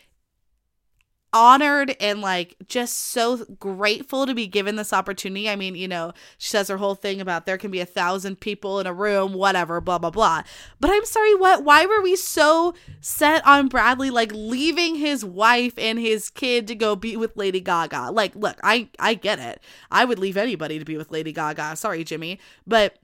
honored 1.34 1.96
and 2.00 2.22
like 2.22 2.56
just 2.68 2.96
so 2.96 3.44
grateful 3.60 4.28
to 4.28 4.36
be 4.36 4.46
given 4.46 4.76
this 4.76 4.94
opportunity. 4.94 5.50
I 5.50 5.56
mean, 5.56 5.76
you 5.76 5.88
know, 5.88 6.14
she 6.38 6.48
says 6.48 6.68
her 6.68 6.78
whole 6.78 6.94
thing 6.94 7.20
about 7.20 7.46
there 7.46 7.58
can 7.58 7.72
be 7.72 7.80
a 7.80 7.86
thousand 7.86 8.40
people 8.40 8.80
in 8.80 8.86
a 8.86 8.94
room, 8.94 9.34
whatever, 9.34 9.82
blah, 9.82 9.98
blah, 9.98 10.12
blah. 10.12 10.44
But 10.80 10.92
I'm 10.92 11.06
sorry, 11.06 11.34
what? 11.36 11.64
Why 11.64 11.86
were 11.86 12.02
we 12.02 12.16
so 12.16 12.76
set 13.02 13.46
on 13.48 13.68
Bradley 13.68 14.12
like 14.12 14.32
leaving 14.32 14.96
his 14.96 15.26
wife 15.26 15.74
and 15.78 16.00
his 16.00 16.30
kid 16.30 16.68
to 16.68 16.76
go 16.76 16.96
be 16.96 17.18
with 17.18 17.36
Lady 17.36 17.60
Gaga? 17.60 18.12
Like, 18.12 18.36
look, 18.36 18.60
I 18.64 18.90
I 19.00 19.16
get 19.16 19.40
it. 19.40 19.60
I 19.90 20.06
would 20.06 20.20
leave 20.20 20.38
anybody 20.38 20.78
to 20.78 20.86
be 20.86 20.98
with 20.98 21.12
Lady 21.12 21.32
Gaga. 21.32 21.76
Sorry, 21.76 22.04
Jimmy, 22.04 22.40
but 22.68 22.98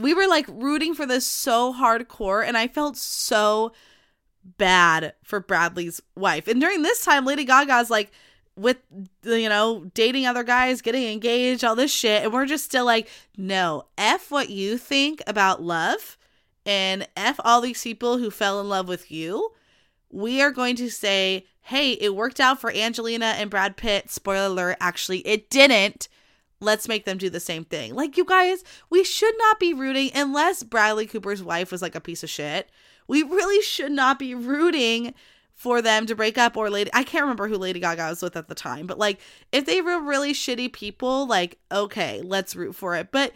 we 0.00 0.14
were 0.14 0.26
like 0.26 0.46
rooting 0.48 0.94
for 0.94 1.06
this 1.06 1.26
so 1.26 1.72
hardcore 1.72 2.46
and 2.46 2.56
I 2.56 2.68
felt 2.68 2.96
so 2.96 3.72
bad 4.58 5.14
for 5.22 5.40
Bradley's 5.40 6.00
wife. 6.16 6.48
And 6.48 6.60
during 6.60 6.82
this 6.82 7.04
time, 7.04 7.24
Lady 7.24 7.44
Gaga's 7.44 7.90
like 7.90 8.12
with 8.56 8.76
you 9.24 9.48
know 9.48 9.90
dating 9.94 10.26
other 10.26 10.44
guys, 10.44 10.82
getting 10.82 11.04
engaged, 11.04 11.64
all 11.64 11.76
this 11.76 11.92
shit, 11.92 12.22
and 12.22 12.32
we're 12.32 12.46
just 12.46 12.64
still 12.64 12.84
like, 12.84 13.08
no, 13.36 13.86
f 13.98 14.30
what 14.30 14.50
you 14.50 14.78
think 14.78 15.22
about 15.26 15.62
love, 15.62 16.16
and 16.64 17.08
f 17.16 17.40
all 17.44 17.60
these 17.60 17.82
people 17.82 18.18
who 18.18 18.30
fell 18.30 18.60
in 18.60 18.68
love 18.68 18.88
with 18.88 19.10
you. 19.10 19.52
We 20.10 20.40
are 20.40 20.52
going 20.52 20.76
to 20.76 20.90
say, 20.90 21.46
hey, 21.62 21.92
it 21.92 22.14
worked 22.14 22.38
out 22.38 22.60
for 22.60 22.70
Angelina 22.72 23.34
and 23.36 23.50
Brad 23.50 23.76
Pitt. 23.76 24.10
Spoiler 24.10 24.46
alert, 24.46 24.76
actually, 24.80 25.20
it 25.20 25.50
didn't. 25.50 26.08
Let's 26.60 26.88
make 26.88 27.04
them 27.04 27.18
do 27.18 27.28
the 27.28 27.40
same 27.40 27.64
thing. 27.64 27.94
Like, 27.94 28.16
you 28.16 28.24
guys, 28.24 28.64
we 28.90 29.04
should 29.04 29.34
not 29.38 29.60
be 29.60 29.74
rooting 29.74 30.10
unless 30.14 30.62
Bradley 30.62 31.06
Cooper's 31.06 31.42
wife 31.42 31.70
was 31.70 31.82
like 31.82 31.94
a 31.94 32.00
piece 32.00 32.22
of 32.22 32.30
shit 32.30 32.70
we 33.06 33.22
really 33.22 33.62
should 33.62 33.92
not 33.92 34.18
be 34.18 34.34
rooting 34.34 35.14
for 35.52 35.80
them 35.80 36.06
to 36.06 36.14
break 36.14 36.36
up 36.36 36.56
or 36.56 36.68
lady 36.68 36.90
I 36.92 37.04
can't 37.04 37.22
remember 37.22 37.48
who 37.48 37.56
Lady 37.56 37.80
Gaga 37.80 38.08
was 38.08 38.22
with 38.22 38.36
at 38.36 38.48
the 38.48 38.54
time, 38.54 38.86
but 38.86 38.98
like 38.98 39.20
if 39.52 39.66
they 39.66 39.80
were 39.80 40.00
really 40.00 40.32
shitty 40.32 40.72
people, 40.72 41.26
like 41.26 41.58
okay, 41.70 42.20
let's 42.22 42.56
root 42.56 42.74
for 42.74 42.96
it. 42.96 43.12
But 43.12 43.32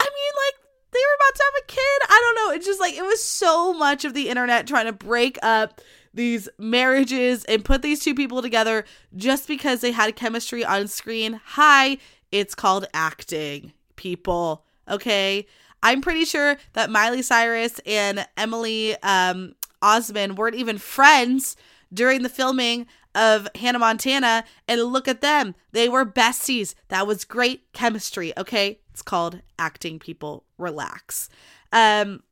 I 0.00 0.04
mean 0.04 0.32
like 0.46 0.54
they 0.90 1.00
were 1.00 1.16
about 1.20 1.36
to 1.36 1.44
have 1.44 1.62
a 1.62 1.66
kid. 1.66 2.08
I 2.08 2.22
don't 2.22 2.34
know. 2.46 2.56
It's 2.56 2.66
just 2.66 2.80
like 2.80 2.94
it 2.94 3.04
was 3.04 3.22
so 3.22 3.74
much 3.74 4.04
of 4.04 4.14
the 4.14 4.28
internet 4.28 4.66
trying 4.66 4.86
to 4.86 4.92
break 4.92 5.38
up 5.42 5.80
these 6.14 6.48
marriages 6.58 7.44
and 7.44 7.64
put 7.64 7.82
these 7.82 8.02
two 8.02 8.14
people 8.14 8.42
together 8.42 8.84
just 9.16 9.46
because 9.48 9.80
they 9.80 9.92
had 9.92 10.16
chemistry 10.16 10.64
on 10.64 10.88
screen. 10.88 11.40
Hi, 11.44 11.98
it's 12.32 12.54
called 12.54 12.86
acting, 12.92 13.72
people. 13.96 14.64
Okay? 14.88 15.46
I'm 15.82 16.00
pretty 16.00 16.24
sure 16.24 16.56
that 16.72 16.90
Miley 16.90 17.22
Cyrus 17.22 17.80
and 17.86 18.26
Emily 18.36 19.00
um, 19.02 19.54
Osment 19.82 20.36
weren't 20.36 20.56
even 20.56 20.78
friends 20.78 21.56
during 21.92 22.22
the 22.22 22.28
filming 22.28 22.86
of 23.14 23.48
Hannah 23.54 23.78
Montana. 23.78 24.44
And 24.66 24.82
look 24.82 25.08
at 25.08 25.20
them. 25.20 25.54
They 25.72 25.88
were 25.88 26.04
besties. 26.04 26.74
That 26.88 27.06
was 27.06 27.24
great 27.24 27.72
chemistry. 27.72 28.32
Okay. 28.36 28.80
It's 28.90 29.02
called 29.02 29.40
acting 29.58 29.98
people. 29.98 30.44
Relax. 30.58 31.28
Um, 31.72 32.22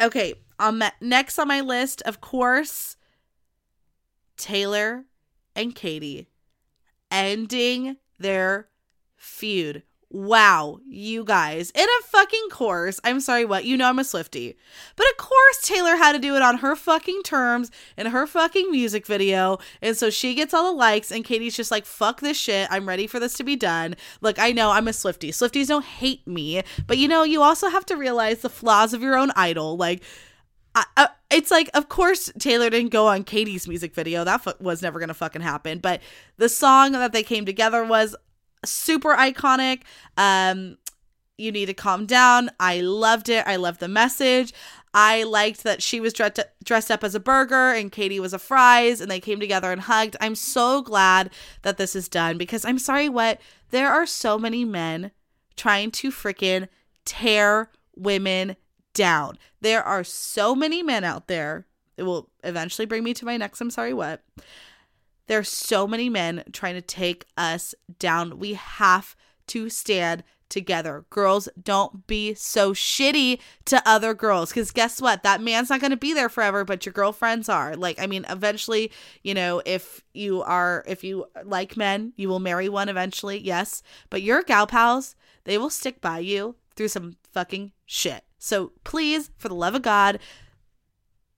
okay. 0.00 0.34
Um, 0.60 0.84
next 1.00 1.38
on 1.38 1.48
my 1.48 1.62
list, 1.62 2.02
of 2.02 2.20
course, 2.20 2.96
Taylor 4.36 5.06
and 5.56 5.74
Katy 5.74 6.28
ending 7.10 7.96
their 8.18 8.68
feud. 9.16 9.82
Wow, 10.12 10.80
you 10.86 11.24
guys. 11.24 11.70
In 11.70 11.84
a 11.84 12.06
fucking 12.08 12.48
course, 12.50 12.98
I'm 13.04 13.20
sorry, 13.20 13.44
what? 13.44 13.64
You 13.64 13.76
know 13.76 13.88
I'm 13.88 14.00
a 14.00 14.04
Swifty. 14.04 14.56
But 14.96 15.06
of 15.08 15.16
course, 15.16 15.62
Taylor 15.62 15.96
had 15.96 16.12
to 16.12 16.18
do 16.18 16.34
it 16.34 16.42
on 16.42 16.58
her 16.58 16.74
fucking 16.74 17.22
terms 17.22 17.70
in 17.96 18.06
her 18.06 18.26
fucking 18.26 18.70
music 18.70 19.06
video. 19.06 19.58
And 19.80 19.96
so 19.96 20.10
she 20.10 20.34
gets 20.34 20.52
all 20.52 20.72
the 20.72 20.76
likes, 20.76 21.12
and 21.12 21.24
Katy's 21.24 21.56
just 21.56 21.70
like, 21.70 21.86
fuck 21.86 22.20
this 22.20 22.36
shit. 22.36 22.66
I'm 22.70 22.88
ready 22.88 23.06
for 23.06 23.20
this 23.20 23.34
to 23.34 23.44
be 23.44 23.54
done. 23.56 23.94
Look, 24.20 24.38
I 24.38 24.50
know 24.50 24.72
I'm 24.72 24.88
a 24.88 24.92
Swifty. 24.92 25.30
Swifties 25.30 25.68
don't 25.68 25.84
hate 25.84 26.26
me. 26.26 26.62
But 26.86 26.98
you 26.98 27.06
know, 27.06 27.22
you 27.22 27.40
also 27.40 27.68
have 27.68 27.86
to 27.86 27.96
realize 27.96 28.40
the 28.40 28.50
flaws 28.50 28.92
of 28.92 29.02
your 29.02 29.16
own 29.16 29.30
idol. 29.36 29.76
Like, 29.76 30.02
I, 30.74 30.84
uh, 30.96 31.08
it's 31.30 31.50
like, 31.50 31.70
of 31.74 31.88
course, 31.88 32.30
Taylor 32.38 32.70
didn't 32.70 32.90
go 32.90 33.06
on 33.06 33.24
Katy's 33.24 33.68
music 33.68 33.94
video. 33.94 34.24
That 34.24 34.42
fu- 34.42 34.52
was 34.60 34.82
never 34.82 34.98
going 34.98 35.08
to 35.08 35.14
fucking 35.14 35.42
happen. 35.42 35.78
But 35.78 36.00
the 36.36 36.48
song 36.48 36.92
that 36.92 37.12
they 37.12 37.22
came 37.22 37.44
together 37.44 37.84
was 37.84 38.16
super 38.64 39.14
iconic. 39.14 39.82
Um, 40.16 40.78
you 41.38 41.50
need 41.50 41.66
to 41.66 41.74
calm 41.74 42.06
down. 42.06 42.50
I 42.60 42.80
loved 42.80 43.28
it. 43.28 43.46
I 43.46 43.56
loved 43.56 43.80
the 43.80 43.88
message. 43.88 44.52
I 44.92 45.22
liked 45.22 45.62
that 45.62 45.82
she 45.82 46.00
was 46.00 46.12
dressed 46.12 46.40
dressed 46.64 46.90
up 46.90 47.04
as 47.04 47.14
a 47.14 47.20
burger 47.20 47.72
and 47.72 47.92
Katie 47.92 48.20
was 48.20 48.32
a 48.32 48.38
fries 48.38 49.00
and 49.00 49.10
they 49.10 49.20
came 49.20 49.38
together 49.40 49.70
and 49.70 49.82
hugged. 49.82 50.16
I'm 50.20 50.34
so 50.34 50.82
glad 50.82 51.30
that 51.62 51.78
this 51.78 51.94
is 51.94 52.08
done 52.08 52.38
because 52.38 52.64
I'm 52.64 52.78
sorry 52.78 53.08
what 53.08 53.40
there 53.70 53.88
are 53.88 54.06
so 54.06 54.36
many 54.38 54.64
men 54.64 55.12
trying 55.56 55.92
to 55.92 56.10
freaking 56.10 56.68
tear 57.04 57.70
women 57.96 58.56
down. 58.94 59.38
There 59.60 59.82
are 59.82 60.04
so 60.04 60.54
many 60.54 60.82
men 60.82 61.04
out 61.04 61.28
there. 61.28 61.66
It 61.96 62.04
will 62.04 62.30
eventually 62.42 62.86
bring 62.86 63.04
me 63.04 63.14
to 63.14 63.24
my 63.24 63.36
next 63.36 63.60
I'm 63.60 63.70
sorry 63.70 63.92
what. 63.94 64.22
There 65.26 65.38
are 65.38 65.44
so 65.44 65.86
many 65.86 66.08
men 66.08 66.44
trying 66.52 66.74
to 66.74 66.82
take 66.82 67.26
us 67.36 67.74
down. 67.98 68.38
We 68.38 68.54
have 68.54 69.14
to 69.48 69.68
stand 69.68 70.24
together. 70.50 71.04
Girls, 71.08 71.48
don't 71.62 72.06
be 72.06 72.34
so 72.34 72.74
shitty 72.74 73.40
to 73.66 73.88
other 73.88 74.12
girls 74.12 74.50
because 74.50 74.72
guess 74.72 75.00
what? 75.00 75.22
That 75.22 75.40
man's 75.40 75.70
not 75.70 75.80
going 75.80 75.92
to 75.92 75.96
be 75.96 76.12
there 76.12 76.28
forever, 76.28 76.64
but 76.64 76.84
your 76.84 76.92
girlfriends 76.92 77.48
are. 77.48 77.76
Like, 77.76 77.98
I 77.98 78.06
mean, 78.06 78.26
eventually, 78.28 78.92
you 79.22 79.32
know, 79.32 79.62
if 79.64 80.02
you 80.12 80.42
are, 80.42 80.84
if 80.86 81.02
you 81.02 81.26
like 81.44 81.76
men, 81.76 82.12
you 82.16 82.28
will 82.28 82.40
marry 82.40 82.68
one 82.68 82.88
eventually, 82.88 83.38
yes, 83.38 83.82
but 84.10 84.22
your 84.22 84.42
gal 84.42 84.66
pals, 84.66 85.14
they 85.44 85.56
will 85.56 85.70
stick 85.70 86.00
by 86.00 86.18
you 86.18 86.56
through 86.74 86.88
some 86.88 87.16
fucking 87.32 87.72
shit. 87.86 88.24
So 88.38 88.72
please, 88.84 89.30
for 89.36 89.48
the 89.48 89.54
love 89.54 89.74
of 89.74 89.82
God, 89.82 90.18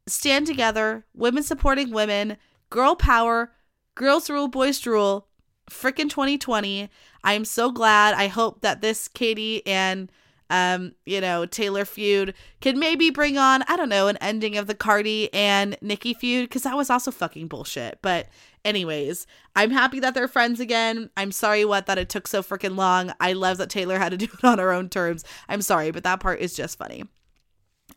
stand 0.06 0.46
together, 0.46 1.06
women 1.14 1.42
supporting 1.42 1.90
women, 1.90 2.36
girl 2.70 2.94
power, 2.94 3.52
girls 3.94 4.30
rule, 4.30 4.48
boys 4.48 4.84
rule, 4.86 5.28
freaking 5.70 6.10
2020. 6.10 6.88
I'm 7.24 7.44
so 7.44 7.70
glad. 7.70 8.14
I 8.14 8.26
hope 8.28 8.62
that 8.62 8.80
this 8.80 9.08
Katy 9.08 9.66
and 9.66 10.10
um, 10.52 10.92
you 11.06 11.18
know, 11.18 11.46
Taylor 11.46 11.86
feud 11.86 12.34
can 12.60 12.78
maybe 12.78 13.08
bring 13.08 13.38
on, 13.38 13.62
I 13.68 13.74
don't 13.74 13.88
know, 13.88 14.08
an 14.08 14.18
ending 14.18 14.58
of 14.58 14.66
the 14.66 14.74
Cardi 14.74 15.32
and 15.32 15.78
Nicki 15.80 16.12
feud 16.12 16.50
because 16.50 16.62
that 16.64 16.76
was 16.76 16.90
also 16.90 17.10
fucking 17.10 17.48
bullshit. 17.48 18.00
But 18.02 18.28
anyways, 18.62 19.26
I'm 19.56 19.70
happy 19.70 19.98
that 20.00 20.12
they're 20.12 20.28
friends 20.28 20.60
again. 20.60 21.08
I'm 21.16 21.32
sorry 21.32 21.64
what 21.64 21.86
that 21.86 21.96
it 21.96 22.10
took 22.10 22.28
so 22.28 22.42
freaking 22.42 22.76
long. 22.76 23.14
I 23.18 23.32
love 23.32 23.56
that 23.58 23.70
Taylor 23.70 23.98
had 23.98 24.10
to 24.10 24.16
do 24.18 24.26
it 24.26 24.44
on 24.44 24.58
her 24.58 24.72
own 24.72 24.90
terms. 24.90 25.24
I'm 25.48 25.62
sorry, 25.62 25.90
but 25.90 26.04
that 26.04 26.20
part 26.20 26.40
is 26.40 26.54
just 26.54 26.76
funny. 26.76 27.04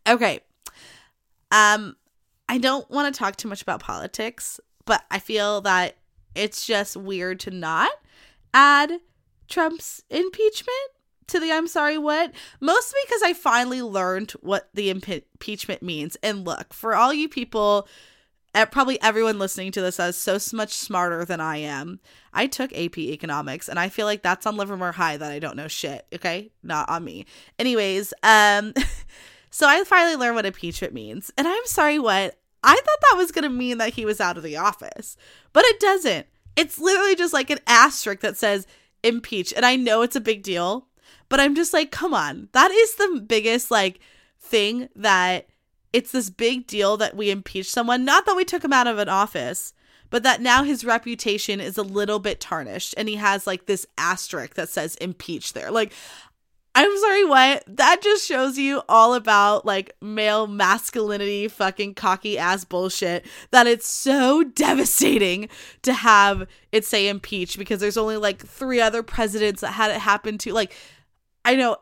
Okay. 0.07 0.39
Um 1.51 1.97
I 2.47 2.57
don't 2.57 2.89
want 2.89 3.13
to 3.13 3.17
talk 3.17 3.35
too 3.35 3.49
much 3.49 3.63
about 3.63 3.81
politics, 3.81 4.61
but 4.85 5.03
I 5.11 5.19
feel 5.19 5.59
that 5.61 5.97
it's 6.35 6.65
just 6.65 6.95
weird 6.95 7.41
to 7.41 7.51
not 7.51 7.91
add 8.53 8.93
Trump's 9.49 10.03
impeachment 10.09 10.94
to 11.27 11.39
the 11.39 11.51
I'm 11.51 11.67
sorry 11.67 11.97
what 11.97 12.31
mostly 12.59 12.99
because 13.05 13.21
I 13.23 13.33
finally 13.33 13.81
learned 13.81 14.31
what 14.41 14.69
the 14.73 14.89
impeachment 14.89 15.81
means. 15.81 16.17
And 16.23 16.45
look, 16.45 16.73
for 16.73 16.95
all 16.95 17.13
you 17.13 17.27
people, 17.29 17.87
probably 18.71 19.01
everyone 19.01 19.37
listening 19.37 19.71
to 19.73 19.81
this 19.81 19.99
is 19.99 20.15
so 20.15 20.37
much 20.55 20.71
smarter 20.73 21.25
than 21.25 21.41
I 21.41 21.57
am. 21.57 21.99
I 22.33 22.47
took 22.47 22.71
AP 22.73 22.97
economics 22.97 23.67
and 23.67 23.77
I 23.77 23.89
feel 23.89 24.05
like 24.05 24.21
that's 24.21 24.45
on 24.45 24.55
Livermore 24.55 24.93
High 24.93 25.17
that 25.17 25.31
I 25.31 25.39
don't 25.39 25.57
know 25.57 25.67
shit. 25.67 26.05
Okay, 26.13 26.51
not 26.63 26.89
on 26.89 27.03
me. 27.03 27.25
Anyways, 27.59 28.13
um, 28.23 28.73
so 29.49 29.67
I 29.67 29.83
finally 29.83 30.15
learned 30.15 30.35
what 30.35 30.45
impeachment 30.45 30.93
means, 30.93 31.31
and 31.37 31.47
I'm 31.47 31.65
sorry 31.65 31.99
what 31.99 32.39
I 32.63 32.75
thought 32.75 33.01
that 33.11 33.17
was 33.17 33.31
gonna 33.31 33.49
mean 33.49 33.77
that 33.79 33.93
he 33.93 34.05
was 34.05 34.21
out 34.21 34.37
of 34.37 34.43
the 34.43 34.57
office, 34.57 35.17
but 35.51 35.65
it 35.65 35.79
doesn't. 35.79 36.27
It's 36.55 36.79
literally 36.79 37.15
just 37.15 37.33
like 37.33 37.49
an 37.49 37.59
asterisk 37.67 38.21
that 38.21 38.37
says 38.37 38.65
impeach. 39.03 39.53
And 39.53 39.65
I 39.65 39.75
know 39.75 40.01
it's 40.01 40.15
a 40.15 40.21
big 40.21 40.41
deal, 40.43 40.87
but 41.29 41.39
I'm 41.39 41.55
just 41.55 41.73
like, 41.73 41.91
come 41.91 42.13
on. 42.13 42.49
That 42.53 42.71
is 42.71 42.95
the 42.95 43.25
biggest 43.27 43.71
like 43.71 43.99
thing 44.39 44.89
that 44.95 45.47
it's 45.93 46.11
this 46.11 46.29
big 46.29 46.67
deal 46.67 46.97
that 46.97 47.15
we 47.15 47.31
impeach 47.31 47.69
someone. 47.69 48.03
Not 48.03 48.25
that 48.25 48.35
we 48.35 48.45
took 48.45 48.63
him 48.63 48.73
out 48.73 48.87
of 48.87 48.97
an 48.97 49.09
office, 49.09 49.73
but 50.09 50.23
that 50.23 50.41
now 50.41 50.63
his 50.63 50.85
reputation 50.85 51.59
is 51.59 51.77
a 51.77 51.83
little 51.83 52.19
bit 52.19 52.39
tarnished 52.39 52.93
and 52.97 53.09
he 53.09 53.15
has 53.15 53.47
like 53.47 53.65
this 53.65 53.85
asterisk 53.97 54.55
that 54.55 54.69
says 54.69 54.95
impeach 54.95 55.53
there. 55.53 55.71
Like, 55.71 55.93
I'm 56.77 56.97
sorry, 56.97 57.23
what? 57.23 57.63
That 57.67 58.01
just 58.01 58.27
shows 58.27 58.57
you 58.57 58.81
all 58.89 59.13
about 59.13 59.65
like 59.65 59.95
male 60.01 60.45
masculinity, 60.45 61.47
fucking 61.47 61.93
cocky 61.93 62.37
ass 62.37 62.65
bullshit. 62.65 63.25
That 63.51 63.65
it's 63.65 63.89
so 63.89 64.43
devastating 64.55 65.47
to 65.83 65.93
have 65.93 66.45
it 66.73 66.83
say 66.83 67.07
impeach 67.07 67.57
because 67.57 67.79
there's 67.79 67.95
only 67.95 68.17
like 68.17 68.45
three 68.45 68.81
other 68.81 69.03
presidents 69.03 69.61
that 69.61 69.71
had 69.71 69.89
it 69.91 69.99
happen 70.01 70.37
to. 70.39 70.53
Like, 70.53 70.75
I 71.45 71.55
know, 71.55 71.77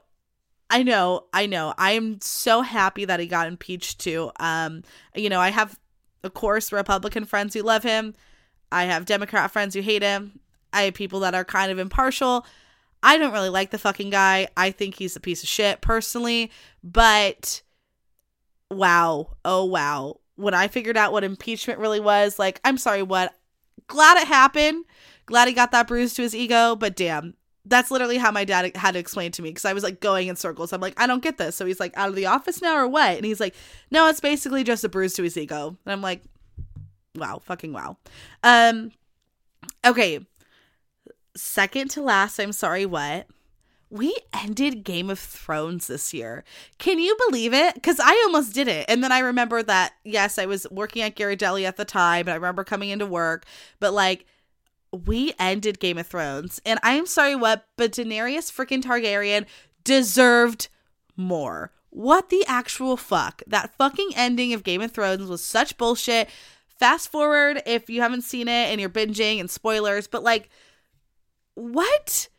I 0.70 0.84
know, 0.84 1.26
I 1.34 1.46
know. 1.46 1.74
I 1.78 1.92
am 1.94 2.20
so 2.20 2.62
happy 2.62 3.06
that 3.06 3.22
he 3.22 3.28
got 3.28 3.48
impeached 3.48 4.00
too. 4.00 4.32
Um, 4.40 4.84
you 5.16 5.30
know, 5.30 5.40
I 5.40 5.50
have, 5.50 5.80
of 6.24 6.34
course, 6.34 6.72
Republican 6.74 7.24
friends 7.26 7.54
who 7.54 7.62
love 7.62 7.84
him. 7.84 8.14
I 8.72 8.84
have 8.84 9.06
Democrat 9.06 9.52
friends 9.52 9.74
who 9.74 9.82
hate 9.82 10.04
him. 10.04 10.40
I 10.74 10.84
have 10.84 10.96
people 10.96 11.22
that 11.22 11.34
are 11.34 11.46
kind 11.46 11.72
of 11.72 11.80
impartial. 11.80 12.46
I 13.02 13.18
don't 13.18 13.34
really 13.34 13.50
like 13.50 13.70
the 13.70 13.78
fucking 13.78 14.10
guy. 14.10 14.48
I 14.58 14.72
think 14.72 14.96
he's 14.96 15.16
a 15.16 15.22
piece 15.22 15.44
of 15.44 15.50
shit 15.50 15.80
personally, 15.80 16.52
but 16.84 17.62
wow. 18.70 19.36
Oh 19.46 19.64
wow. 19.64 20.20
When 20.36 20.54
I 20.54 20.68
figured 20.68 20.98
out 20.98 21.12
what 21.14 21.24
impeachment 21.24 21.80
really 21.80 22.00
was, 22.00 22.40
like, 22.40 22.60
I'm 22.66 22.78
sorry, 22.78 23.04
what? 23.04 23.34
Glad 23.88 24.18
it 24.18 24.28
happened. 24.28 24.86
Glad 25.26 25.48
he 25.48 25.54
got 25.54 25.72
that 25.72 25.88
bruise 25.88 26.16
to 26.16 26.24
his 26.24 26.36
ego, 26.36 26.76
but 26.76 26.96
damn, 26.96 27.36
that's 27.66 27.92
literally 27.92 28.18
how 28.18 28.32
my 28.32 28.44
dad 28.44 28.76
had 28.76 28.92
to 28.92 29.00
explain 29.00 29.32
to 29.32 29.42
me 29.42 29.50
because 29.50 29.66
I 29.66 29.74
was 29.74 29.84
like 29.84 30.00
going 30.00 30.28
in 30.28 30.36
circles. 30.36 30.74
I'm 30.74 30.82
like, 30.82 31.00
I 31.00 31.08
don't 31.08 31.24
get 31.24 31.38
this. 31.38 31.56
So 31.56 31.66
he's 31.66 31.80
like, 31.80 31.96
out 31.98 32.10
of 32.10 32.16
the 32.16 32.26
office 32.26 32.62
now 32.62 32.76
or 32.76 32.88
what? 32.88 33.16
And 33.16 33.26
he's 33.26 33.40
like, 33.40 33.56
no, 33.90 34.08
it's 34.08 34.20
basically 34.20 34.64
just 34.64 34.84
a 34.84 34.90
bruise 34.90 35.14
to 35.14 35.24
his 35.24 35.38
ego. 35.38 35.78
And 35.86 35.94
I'm 35.94 36.02
like, 36.02 36.22
wow, 37.16 37.40
fucking 37.44 37.72
wow. 37.72 37.98
Um, 38.44 38.92
okay 39.86 40.20
second 41.36 41.90
to 41.92 42.02
last, 42.02 42.40
I'm 42.40 42.52
sorry, 42.52 42.86
what? 42.86 43.28
We 43.90 44.16
ended 44.34 44.84
Game 44.84 45.10
of 45.10 45.20
Thrones 45.20 45.88
this 45.88 46.14
year. 46.14 46.44
Can 46.80 47.00
you 47.00 47.16
believe 47.28 47.54
it? 47.54 47.76
Because 47.76 48.00
I 48.00 48.12
almost 48.26 48.54
did 48.54 48.68
it. 48.68 48.86
And 48.88 49.04
then 49.04 49.12
I 49.12 49.20
remember 49.20 49.62
that, 49.64 49.94
yes, 50.04 50.40
I 50.40 50.48
was 50.48 50.66
working 50.72 51.04
at 51.04 51.16
Ghirardelli 51.16 51.64
at 51.64 51.78
the 51.78 51.86
time, 51.86 52.22
and 52.22 52.32
I 52.32 52.36
remember 52.36 52.64
coming 52.64 52.90
into 52.90 53.06
work, 53.06 53.46
but 53.80 53.94
like, 53.94 54.26
we 54.94 55.34
ended 55.40 55.80
Game 55.80 55.98
of 55.98 56.08
Thrones. 56.08 56.62
And 56.66 56.80
I 56.84 56.94
am 56.94 57.06
sorry, 57.06 57.36
what? 57.36 57.68
But 57.78 57.94
Daenerys 57.94 58.52
freaking 58.52 58.84
Targaryen 58.84 59.46
deserved 59.84 60.70
more. 61.18 61.72
What 61.90 62.30
the 62.30 62.46
actual 62.48 62.98
fuck? 62.98 63.42
That 63.48 63.76
fucking 63.76 64.12
ending 64.16 64.54
of 64.54 64.64
Game 64.64 64.82
of 64.82 64.92
Thrones 64.92 65.28
was 65.28 65.44
such 65.44 65.78
bullshit. 65.78 66.30
Fast 66.68 67.12
forward 67.12 67.62
if 67.66 67.90
you 67.90 68.02
haven't 68.02 68.24
seen 68.24 68.48
it 68.48 68.70
and 68.70 68.80
you're 68.80 68.90
binging 68.90 69.40
and 69.40 69.50
spoilers, 69.50 70.08
but 70.08 70.24
like, 70.24 70.50
what? 71.56 72.30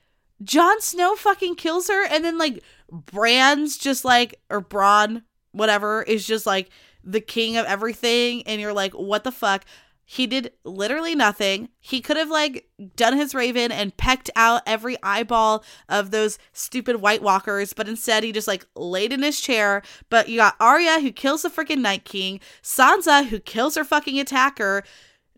Jon 0.42 0.80
Snow 0.80 1.14
fucking 1.16 1.54
kills 1.54 1.88
her 1.88 2.06
and 2.06 2.24
then 2.24 2.36
like 2.36 2.62
Bran's 2.90 3.78
just 3.78 4.04
like 4.04 4.40
or 4.50 4.60
Bronn, 4.60 5.22
whatever, 5.52 6.02
is 6.02 6.26
just 6.26 6.46
like 6.46 6.68
the 7.04 7.20
king 7.20 7.56
of 7.56 7.66
everything 7.66 8.42
and 8.46 8.60
you're 8.60 8.72
like, 8.72 8.92
what 8.92 9.24
the 9.24 9.32
fuck? 9.32 9.64
He 10.04 10.26
did 10.26 10.52
literally 10.64 11.14
nothing. 11.14 11.70
He 11.80 12.00
could 12.00 12.16
have 12.16 12.30
like 12.30 12.68
done 12.94 13.16
his 13.16 13.34
raven 13.34 13.72
and 13.72 13.96
pecked 13.96 14.30
out 14.36 14.62
every 14.66 14.96
eyeball 15.02 15.64
of 15.88 16.10
those 16.10 16.38
stupid 16.52 16.96
White 16.96 17.22
Walkers, 17.22 17.72
but 17.72 17.88
instead 17.88 18.22
he 18.22 18.32
just 18.32 18.48
like 18.48 18.66
laid 18.76 19.12
in 19.12 19.22
his 19.22 19.40
chair. 19.40 19.82
But 20.10 20.28
you 20.28 20.38
got 20.38 20.56
Arya 20.60 21.00
who 21.00 21.10
kills 21.10 21.42
the 21.42 21.48
freaking 21.48 21.80
Night 21.80 22.04
King, 22.04 22.40
Sansa 22.62 23.26
who 23.26 23.40
kills 23.40 23.76
her 23.76 23.84
fucking 23.84 24.20
attacker, 24.20 24.84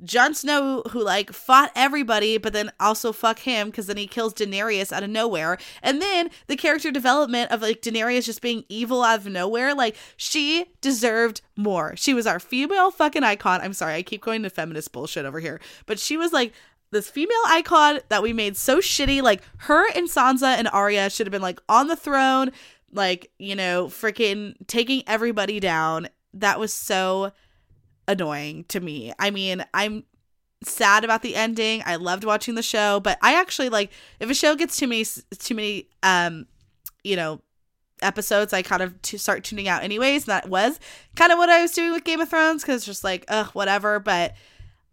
Jon 0.04 0.34
Snow, 0.34 0.82
who 0.90 1.02
like 1.02 1.32
fought 1.32 1.72
everybody, 1.74 2.36
but 2.38 2.52
then 2.52 2.70
also 2.78 3.12
fuck 3.12 3.40
him 3.40 3.68
because 3.68 3.86
then 3.86 3.96
he 3.96 4.06
kills 4.06 4.34
Daenerys 4.34 4.92
out 4.92 5.02
of 5.02 5.10
nowhere. 5.10 5.56
And 5.82 6.02
then 6.02 6.30
the 6.48 6.56
character 6.56 6.90
development 6.90 7.50
of 7.50 7.62
like 7.62 7.80
Daenerys 7.80 8.26
just 8.26 8.42
being 8.42 8.64
evil 8.68 9.02
out 9.02 9.20
of 9.20 9.26
nowhere, 9.26 9.74
like 9.74 9.96
she 10.16 10.66
deserved 10.80 11.40
more. 11.56 11.96
She 11.96 12.12
was 12.12 12.26
our 12.26 12.38
female 12.38 12.90
fucking 12.90 13.24
icon. 13.24 13.60
I'm 13.62 13.72
sorry, 13.72 13.94
I 13.94 14.02
keep 14.02 14.22
going 14.22 14.42
to 14.42 14.50
feminist 14.50 14.92
bullshit 14.92 15.24
over 15.24 15.40
here, 15.40 15.60
but 15.86 15.98
she 15.98 16.16
was 16.16 16.32
like 16.32 16.52
this 16.90 17.08
female 17.08 17.36
icon 17.46 18.00
that 18.08 18.22
we 18.22 18.32
made 18.32 18.56
so 18.56 18.78
shitty. 18.78 19.22
Like 19.22 19.42
her 19.58 19.88
and 19.94 20.08
Sansa 20.08 20.56
and 20.58 20.68
Arya 20.68 21.10
should 21.10 21.26
have 21.26 21.32
been 21.32 21.42
like 21.42 21.60
on 21.68 21.88
the 21.88 21.96
throne, 21.96 22.52
like, 22.92 23.30
you 23.38 23.56
know, 23.56 23.86
freaking 23.86 24.54
taking 24.66 25.02
everybody 25.06 25.58
down. 25.58 26.08
That 26.34 26.60
was 26.60 26.74
so 26.74 27.32
annoying 28.08 28.64
to 28.68 28.80
me. 28.80 29.12
I 29.18 29.30
mean, 29.30 29.64
I'm 29.74 30.04
sad 30.62 31.04
about 31.04 31.22
the 31.22 31.34
ending. 31.34 31.82
I 31.86 31.96
loved 31.96 32.24
watching 32.24 32.54
the 32.54 32.62
show, 32.62 33.00
but 33.00 33.18
I 33.22 33.34
actually 33.34 33.68
like 33.68 33.90
if 34.20 34.30
a 34.30 34.34
show 34.34 34.54
gets 34.54 34.76
too 34.76 34.86
many 34.86 35.04
too 35.38 35.54
many 35.54 35.88
um 36.02 36.46
you 37.04 37.16
know 37.16 37.40
episodes, 38.02 38.52
I 38.52 38.62
kind 38.62 38.82
of 38.82 38.94
start 39.02 39.44
tuning 39.44 39.68
out 39.68 39.82
anyways. 39.82 40.26
That 40.26 40.48
was 40.48 40.78
kind 41.14 41.32
of 41.32 41.38
what 41.38 41.48
I 41.48 41.62
was 41.62 41.72
doing 41.72 41.92
with 41.92 42.04
Game 42.04 42.20
of 42.20 42.28
Thrones 42.28 42.64
it's 42.68 42.84
just 42.84 43.04
like 43.04 43.24
ugh 43.28 43.48
whatever. 43.48 44.00
But 44.00 44.34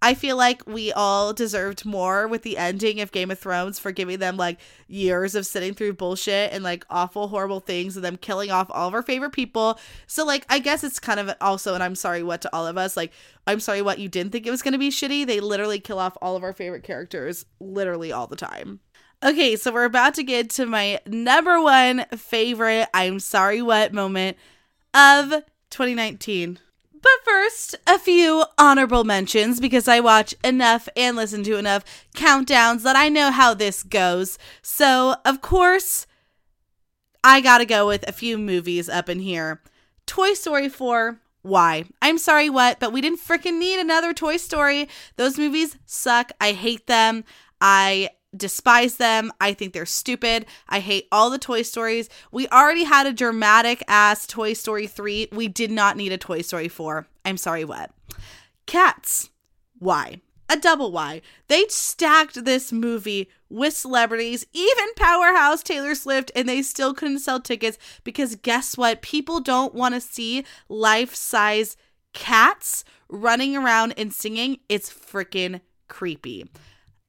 I 0.03 0.15
feel 0.15 0.35
like 0.35 0.67
we 0.67 0.91
all 0.91 1.31
deserved 1.31 1.85
more 1.85 2.27
with 2.27 2.41
the 2.41 2.57
ending 2.57 2.99
of 2.99 3.13
Game 3.13 3.31
of 3.31 3.39
Thrones 3.39 3.79
for 3.79 3.93
giving 3.93 4.19
them 4.19 4.35
like 4.35 4.59
years 4.89 5.33
of 5.33 5.45
sitting 5.45 5.73
through 5.73 5.93
bullshit 5.93 6.51
and 6.51 6.61
like 6.61 6.85
awful, 6.89 7.29
horrible 7.29 7.61
things 7.61 7.95
and 7.95 8.03
them 8.03 8.17
killing 8.17 8.51
off 8.51 8.67
all 8.69 8.89
of 8.89 8.93
our 8.93 9.01
favorite 9.01 9.31
people. 9.31 9.79
So, 10.05 10.25
like, 10.25 10.45
I 10.49 10.59
guess 10.59 10.83
it's 10.83 10.99
kind 10.99 11.21
of 11.21 11.33
also, 11.39 11.73
and 11.73 11.81
I'm 11.81 11.95
sorry 11.95 12.21
what 12.21 12.41
to 12.41 12.53
all 12.53 12.67
of 12.67 12.77
us, 12.77 12.97
like, 12.97 13.13
I'm 13.47 13.61
sorry 13.61 13.81
what 13.81 13.97
you 13.97 14.09
didn't 14.09 14.33
think 14.33 14.45
it 14.45 14.51
was 14.51 14.61
going 14.61 14.73
to 14.73 14.77
be 14.77 14.89
shitty. 14.89 15.25
They 15.25 15.39
literally 15.39 15.79
kill 15.79 15.99
off 15.99 16.17
all 16.21 16.35
of 16.35 16.43
our 16.43 16.51
favorite 16.51 16.83
characters 16.83 17.45
literally 17.61 18.11
all 18.11 18.27
the 18.27 18.35
time. 18.35 18.81
Okay, 19.23 19.55
so 19.55 19.71
we're 19.71 19.85
about 19.85 20.15
to 20.15 20.23
get 20.23 20.49
to 20.49 20.65
my 20.65 20.99
number 21.05 21.61
one 21.61 22.05
favorite 22.17 22.89
I'm 22.93 23.21
sorry 23.21 23.61
what 23.61 23.93
moment 23.93 24.35
of 24.93 25.29
2019. 25.69 26.59
But 27.03 27.25
first, 27.25 27.75
a 27.85 27.99
few 27.99 28.45
honorable 28.57 29.03
mentions 29.03 29.59
because 29.59 29.89
I 29.89 29.99
watch 29.99 30.33
enough 30.41 30.87
and 30.95 31.17
listen 31.17 31.43
to 31.43 31.57
enough 31.57 31.83
countdowns 32.15 32.83
that 32.83 32.95
I 32.95 33.09
know 33.09 33.29
how 33.29 33.53
this 33.53 33.83
goes. 33.83 34.39
So, 34.61 35.17
of 35.25 35.41
course, 35.41 36.07
I 37.21 37.41
gotta 37.41 37.65
go 37.65 37.85
with 37.85 38.07
a 38.07 38.13
few 38.13 38.37
movies 38.37 38.87
up 38.87 39.09
in 39.09 39.19
here. 39.19 39.61
Toy 40.05 40.33
Story 40.33 40.69
4, 40.69 41.19
why? 41.41 41.83
I'm 42.01 42.17
sorry, 42.17 42.49
what? 42.49 42.79
But 42.79 42.93
we 42.93 43.01
didn't 43.01 43.19
freaking 43.19 43.59
need 43.59 43.81
another 43.81 44.13
Toy 44.13 44.37
Story. 44.37 44.87
Those 45.17 45.37
movies 45.37 45.77
suck. 45.85 46.31
I 46.39 46.53
hate 46.53 46.87
them. 46.87 47.25
I 47.59 48.11
despise 48.35 48.95
them. 48.97 49.31
I 49.39 49.53
think 49.53 49.73
they're 49.73 49.85
stupid. 49.85 50.45
I 50.67 50.79
hate 50.79 51.07
all 51.11 51.29
the 51.29 51.37
Toy 51.37 51.61
Stories. 51.61 52.09
We 52.31 52.47
already 52.49 52.83
had 52.83 53.07
a 53.07 53.13
dramatic 53.13 53.83
ass 53.87 54.27
Toy 54.27 54.53
Story 54.53 54.87
3. 54.87 55.29
We 55.31 55.47
did 55.47 55.71
not 55.71 55.97
need 55.97 56.11
a 56.11 56.17
Toy 56.17 56.41
Story 56.41 56.67
4. 56.67 57.07
I'm 57.25 57.37
sorry, 57.37 57.65
what? 57.65 57.91
Cats. 58.65 59.29
Why? 59.79 60.21
A 60.49 60.57
double 60.57 60.91
why. 60.91 61.21
They 61.47 61.65
stacked 61.69 62.45
this 62.45 62.71
movie 62.71 63.29
with 63.49 63.73
celebrities, 63.75 64.45
even 64.53 64.93
powerhouse 64.95 65.63
Taylor 65.63 65.95
Swift, 65.95 66.31
and 66.35 66.47
they 66.47 66.61
still 66.61 66.93
couldn't 66.93 67.19
sell 67.19 67.39
tickets 67.39 67.77
because 68.03 68.35
guess 68.35 68.77
what? 68.77 69.01
People 69.01 69.39
don't 69.39 69.73
want 69.73 69.95
to 69.95 70.01
see 70.01 70.43
life 70.67 71.15
size 71.15 71.77
cats 72.13 72.83
running 73.09 73.55
around 73.55 73.93
and 73.97 74.13
singing. 74.13 74.59
It's 74.69 74.91
freaking 74.91 75.61
creepy. 75.87 76.49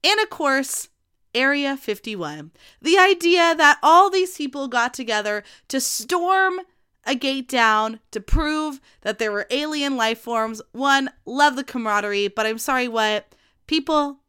And 0.02 0.20
of 0.20 0.30
course, 0.30 0.88
Area 1.34 1.76
51. 1.76 2.52
The 2.80 2.98
idea 2.98 3.54
that 3.54 3.78
all 3.82 4.10
these 4.10 4.36
people 4.36 4.68
got 4.68 4.94
together 4.94 5.42
to 5.68 5.80
storm 5.80 6.60
a 7.04 7.14
gate 7.14 7.48
down 7.48 8.00
to 8.10 8.20
prove 8.20 8.80
that 9.02 9.18
there 9.18 9.32
were 9.32 9.46
alien 9.50 9.96
life 9.96 10.20
forms. 10.20 10.62
One, 10.72 11.10
love 11.26 11.56
the 11.56 11.64
camaraderie, 11.64 12.28
but 12.28 12.46
I'm 12.46 12.58
sorry, 12.58 12.88
what? 12.88 13.34
People, 13.66 14.20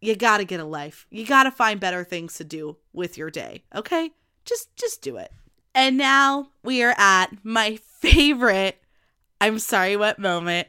you 0.00 0.14
gotta 0.14 0.44
get 0.44 0.60
a 0.60 0.64
life. 0.64 1.06
You 1.10 1.24
gotta 1.26 1.50
find 1.50 1.80
better 1.80 2.04
things 2.04 2.34
to 2.34 2.44
do 2.44 2.76
with 2.92 3.16
your 3.16 3.30
day, 3.30 3.64
okay? 3.74 4.10
Just 4.44 4.74
just 4.76 5.02
do 5.02 5.16
it. 5.16 5.32
And 5.74 5.96
now 5.96 6.50
we 6.62 6.82
are 6.82 6.94
at 6.98 7.44
my 7.44 7.76
favorite 7.76 8.82
I'm 9.40 9.58
sorry 9.58 9.96
what 9.96 10.18
moment 10.18 10.68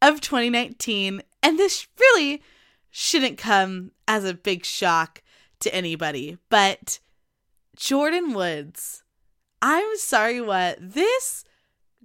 of 0.00 0.20
2019. 0.20 1.22
And 1.42 1.58
this 1.58 1.86
really 1.98 2.42
shouldn't 2.90 3.38
come 3.38 3.90
as 4.06 4.24
a 4.24 4.34
big 4.34 4.64
shock 4.64 5.22
to 5.64 5.74
anybody, 5.74 6.38
but 6.48 7.00
Jordyn 7.76 8.34
Woods, 8.34 9.02
I'm 9.60 9.96
sorry, 9.96 10.40
what? 10.40 10.78
This 10.80 11.44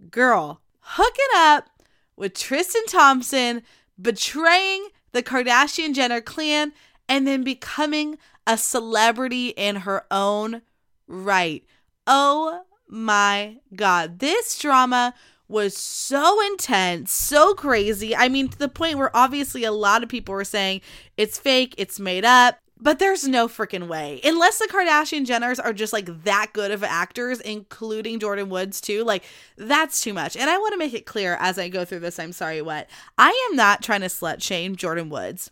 girl 0.10 0.62
hooking 0.80 1.26
up 1.36 1.69
with 2.15 2.34
Tristan 2.34 2.86
Thompson, 2.88 3.62
betraying 4.02 4.88
the 5.12 5.24
Kardashian 5.24 5.93
Jenner 5.93 6.22
clan, 6.22 6.74
and 7.08 7.28
then 7.28 7.43
becoming 7.43 8.17
a 8.48 8.58
celebrity 8.58 9.50
in 9.50 9.78
her 9.78 10.06
own 10.10 10.62
right. 11.08 11.63
Oh 12.08 12.63
my 12.88 13.58
God. 13.76 14.19
This 14.19 14.58
drama 14.58 15.13
was 15.48 15.76
so 15.76 16.39
intense, 16.48 17.12
so 17.12 17.54
crazy. 17.54 18.15
I 18.15 18.30
mean, 18.30 18.50
to 18.50 18.58
the 18.58 18.69
point 18.69 18.98
where 18.98 19.15
obviously 19.15 19.63
a 19.63 19.72
lot 19.72 20.04
of 20.04 20.10
people 20.10 20.34
were 20.34 20.43
saying 20.43 20.82
it's 21.17 21.39
fake, 21.39 21.76
it's 21.78 22.00
made 22.00 22.24
up. 22.24 22.60
But 22.82 23.00
there's 23.00 23.28
no 23.28 23.50
freaking 23.50 23.88
way. 23.88 24.22
Unless 24.24 24.60
the 24.60 24.70
Kardashian 24.72 25.26
Jenners 25.26 25.63
are 25.63 25.74
just 25.74 25.92
like 25.92 26.24
that 26.24 26.52
good 26.54 26.72
of 26.72 26.82
actors, 26.82 27.42
including 27.42 28.20
Jordyn 28.20 28.48
Woods 28.48 28.80
too, 28.80 29.04
like 29.04 29.26
that's 29.58 30.02
too 30.02 30.13
much. 30.13 30.38
And 30.38 30.50
I 30.50 30.58
want 30.58 30.72
to 30.74 30.78
make 30.78 30.94
it 30.94 31.06
clear 31.06 31.36
as 31.42 31.60
I 31.60 31.68
go 31.68 31.84
through 31.84 32.00
this, 32.00 32.20
I'm 32.20 32.32
sorry, 32.32 32.62
what? 32.62 32.89
I 33.18 33.50
am 33.50 33.58
not 33.58 33.84
trying 33.84 34.02
to 34.02 34.08
slut 34.08 34.42
shame 34.42 34.78
Jordyn 34.78 35.10
Woods. 35.10 35.52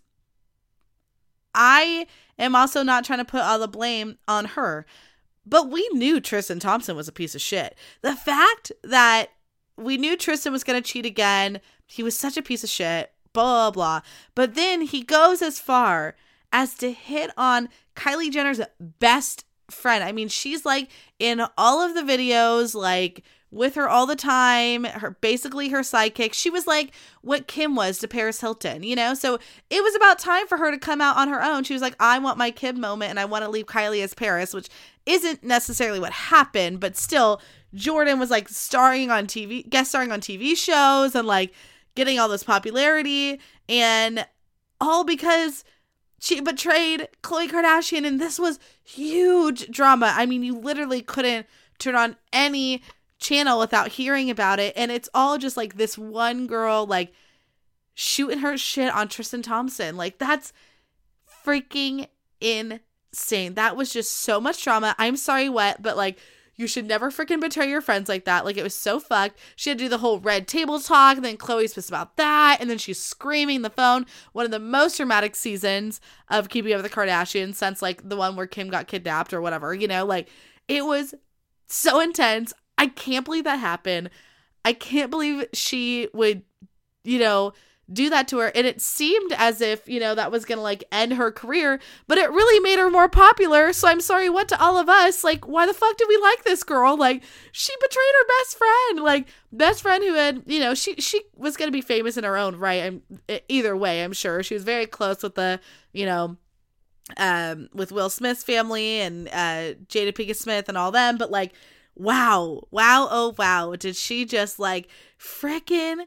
I 1.54 2.08
am 2.40 2.56
also 2.56 2.82
not 2.82 3.04
trying 3.04 3.20
to 3.20 3.26
put 3.26 3.42
all 3.42 3.60
the 3.60 3.68
blame 3.68 4.18
on 4.28 4.46
her. 4.46 4.86
But 5.46 5.70
we 5.70 5.88
knew 5.94 6.22
Tristan 6.22 6.60
Thompson 6.60 6.96
was 6.96 7.08
a 7.08 7.13
piece 7.13 7.36
of 7.36 7.42
shit. 7.42 7.78
The 8.02 8.16
fact 8.16 8.72
that 8.84 9.32
we 9.76 9.98
knew 9.98 10.16
Tristan 10.16 10.54
was 10.54 10.63
going 10.63 10.82
to 10.82 10.88
cheat 10.88 11.06
again, 11.06 11.62
he 11.86 12.04
was 12.04 12.18
such 12.18 12.38
a 12.38 12.42
piece 12.42 12.63
of 12.63 12.70
shit, 12.70 13.12
blah, 13.34 13.72
blah, 13.72 13.72
blah. 13.72 14.02
But 14.36 14.56
then 14.56 14.82
he 14.82 15.04
goes 15.04 15.42
as 15.42 15.60
far 15.60 16.16
as 16.52 16.76
to 16.76 16.92
hit 16.92 17.32
on 17.38 17.70
Kylie 17.96 18.32
Jenner's 18.32 18.62
best 18.80 19.46
friend. 19.70 20.04
I 20.04 20.12
mean, 20.12 20.28
she's 20.28 20.66
like 20.66 20.90
in 21.20 21.42
all 21.58 21.82
of 21.82 21.94
the 21.94 22.02
videos, 22.02 22.74
like 22.74 23.24
with 23.50 23.76
her 23.76 23.88
all 23.88 24.06
the 24.06 24.16
time, 24.16 24.84
her 24.84 25.12
basically 25.22 25.70
her 25.70 25.80
sidekick. 25.80 26.34
She 26.34 26.50
was 26.50 26.68
like 26.68 26.92
what 27.22 27.48
Kim 27.48 27.76
was 27.76 27.98
to 28.00 28.08
Paris 28.08 28.42
Hilton, 28.42 28.84
you 28.84 28.96
know? 28.96 29.14
So 29.14 29.40
it 29.70 29.84
was 29.84 29.96
about 29.96 30.20
time 30.20 30.48
for 30.48 30.58
her 30.58 30.72
to 30.72 30.78
come 30.78 31.02
out 31.02 31.18
on 31.18 31.30
her 31.30 31.42
own. 31.42 31.64
She 31.64 31.74
was 31.74 31.82
like, 31.82 31.96
I 32.00 32.20
want 32.20 32.38
my 32.38 32.52
Kim 32.52 32.80
moment 32.80 33.12
and 33.12 33.20
I 33.20 33.26
want 33.26 33.44
to 33.44 33.50
leave 33.50 33.66
Kylie 33.66 34.04
as 34.04 34.14
Paris, 34.14 34.54
which 34.54 34.68
isn't 35.06 35.44
necessarily 35.44 36.00
what 36.00 36.12
happened, 36.12 36.80
but 36.80 36.98
still, 36.98 37.42
Jordyn 37.76 38.20
was 38.20 38.32
like 38.32 38.50
starring 38.50 39.12
on 39.12 39.28
TV, 39.28 39.70
guest 39.70 39.90
starring 39.90 40.12
on 40.12 40.22
TV 40.22 40.56
shows 40.56 41.16
and 41.16 41.28
like 41.28 41.54
getting 41.96 42.20
all 42.20 42.30
this 42.30 42.44
popularity 42.44 43.40
and 43.68 44.26
all 44.80 45.04
because 45.04 45.64
she 46.19 46.39
betrayed 46.41 47.08
Khloe 47.21 47.49
Kardashian, 47.49 48.06
and 48.06 48.19
this 48.19 48.39
was 48.39 48.60
huge 48.84 49.69
drama. 49.69 50.13
I 50.15 50.25
mean, 50.25 50.43
you 50.43 50.58
literally 50.58 51.01
couldn't 51.01 51.45
turn 51.77 51.95
on 51.95 52.15
any 52.34 52.82
channel 53.19 53.60
without 53.60 53.89
hearing 53.89 54.30
about 54.30 54.60
it. 54.60 54.73
And 54.75 54.91
it's 54.91 55.10
all 55.13 55.38
just 55.38 55.58
like 55.58 55.75
this 55.75 55.97
one 55.97 56.47
girl, 56.47 56.86
like 56.86 57.13
shooting 57.93 58.39
her 58.39 58.58
shit 58.58 58.93
on 58.93 59.08
Tristan 59.08 59.41
Thompson. 59.41 59.97
Like, 59.97 60.17
that's 60.17 60.53
freaking 61.45 62.08
insane. 62.41 63.53
That 63.56 63.75
was 63.75 63.93
just 63.93 64.12
so 64.12 64.41
much 64.41 64.63
drama. 64.63 64.95
I'm 64.97 65.17
sorry, 65.17 65.49
what, 65.49 65.82
but 65.82 65.97
like, 65.97 66.17
you 66.58 66.65
should 66.65 66.88
never 66.88 67.12
freaking 67.12 67.39
betray 67.39 67.70
your 67.70 67.82
friends 67.82 68.10
like 68.10 68.26
that. 68.26 68.43
Like 68.43 68.58
it 68.58 68.63
was 68.63 68.76
so 68.76 69.00
fucked. 69.00 69.38
She 69.56 69.70
had 69.70 69.78
to 69.78 69.86
do 69.86 69.89
the 69.89 70.00
whole 70.00 70.20
red 70.20 70.48
table 70.48 70.80
talk, 70.80 71.15
and 71.15 71.24
then 71.24 71.38
Khloe's 71.38 71.74
pissed 71.74 71.89
about 71.89 72.17
that, 72.17 72.58
and 72.60 72.70
then 72.70 72.80
she's 72.80 73.00
screaming 73.00 73.62
the 73.62 73.70
phone. 73.70 74.06
One 74.34 74.46
of 74.46 74.52
the 74.52 74.60
most 74.60 74.98
dramatic 74.98 75.36
seasons 75.36 76.02
of 76.30 76.50
Keeping 76.50 76.74
Up 76.74 76.82
with 76.82 76.91
the 76.91 76.96
Kardashians 76.96 77.56
since 77.56 77.82
like 77.82 78.10
the 78.10 78.17
one 78.17 78.36
where 78.36 78.48
Kim 78.48 78.70
got 78.70 78.88
kidnapped 78.88 79.34
or 79.34 79.41
whatever. 79.41 79.74
You 79.74 79.88
know, 79.88 80.04
like 80.06 80.30
it 80.67 80.84
was 80.84 81.13
so 81.67 82.00
intense. 82.00 82.54
I 82.78 82.88
can't 82.88 83.26
believe 83.26 83.43
that 83.43 83.58
happened. 83.58 84.10
I 84.65 84.74
can't 84.74 85.12
believe 85.12 85.46
she 85.54 86.10
would, 86.13 86.41
you 87.04 87.20
know, 87.20 87.54
do 87.91 88.10
that 88.10 88.28
to 88.30 88.39
her. 88.39 88.47
And 88.54 88.67
it 88.67 88.82
seemed 88.82 89.34
as 89.38 89.62
if 89.62 89.88
you 89.88 90.00
know 90.00 90.15
that 90.15 90.32
was 90.32 90.45
gonna 90.45 90.62
like 90.62 90.84
end 90.91 91.13
her 91.13 91.32
career 91.32 91.80
but 92.08 92.17
it 92.17 92.30
really 92.30 92.60
made 92.60 92.80
her 92.80 92.89
more 92.89 93.10
popular. 93.10 93.73
So 93.73 93.88
i'm 93.88 94.02
sorry 94.02 94.30
what 94.30 94.47
to 94.50 94.62
all 94.62 94.78
of 94.78 94.89
us? 94.89 95.23
Like 95.23 95.47
why 95.47 95.65
the 95.65 95.73
fuck 95.73 95.97
did 95.97 96.08
we 96.08 96.17
like 96.17 96.43
this 96.43 96.63
girl? 96.63 96.97
Like 96.97 97.23
she 97.52 97.73
betrayed 97.80 98.13
her 98.19 98.28
best 98.39 98.58
friend. 98.58 99.00
Like 99.04 99.28
best 99.52 99.82
friend 99.82 100.04
who 100.04 100.13
had 100.13 100.43
you 100.45 100.60
know 100.60 100.73
she 100.73 100.95
she 100.95 101.21
was 101.36 101.56
gonna 101.58 101.71
be 101.71 101.82
famous 101.82 102.17
in 102.17 102.23
her 102.23 102.36
own 102.38 102.58
right 102.58 102.84
i'm 102.84 103.02
either 103.47 103.76
way 103.76 104.04
i'm 104.04 104.13
sure. 104.13 104.43
She 104.43 104.54
was 104.54 104.63
very 104.63 104.86
close 104.86 105.23
with 105.23 105.36
the 105.36 105.60
you 105.93 106.06
know 106.06 106.38
um 107.15 107.69
with 107.73 107.91
will 107.91 108.10
smith's 108.10 108.43
family 108.43 109.00
and 109.00 109.30
uh 109.30 109.73
jada 109.88 110.12
pinkett 110.12 110.36
smith 110.36 110.67
and 110.67 110.78
all 110.78 110.91
them 110.91 111.17
but 111.17 111.32
like 111.32 111.54
wow 111.95 112.62
wow 112.69 113.08
oh 113.10 113.34
wow 113.38 113.76
did 113.76 113.95
she 113.95 114.26
just 114.26 114.60
like 114.60 114.89
frickin' 115.17 116.06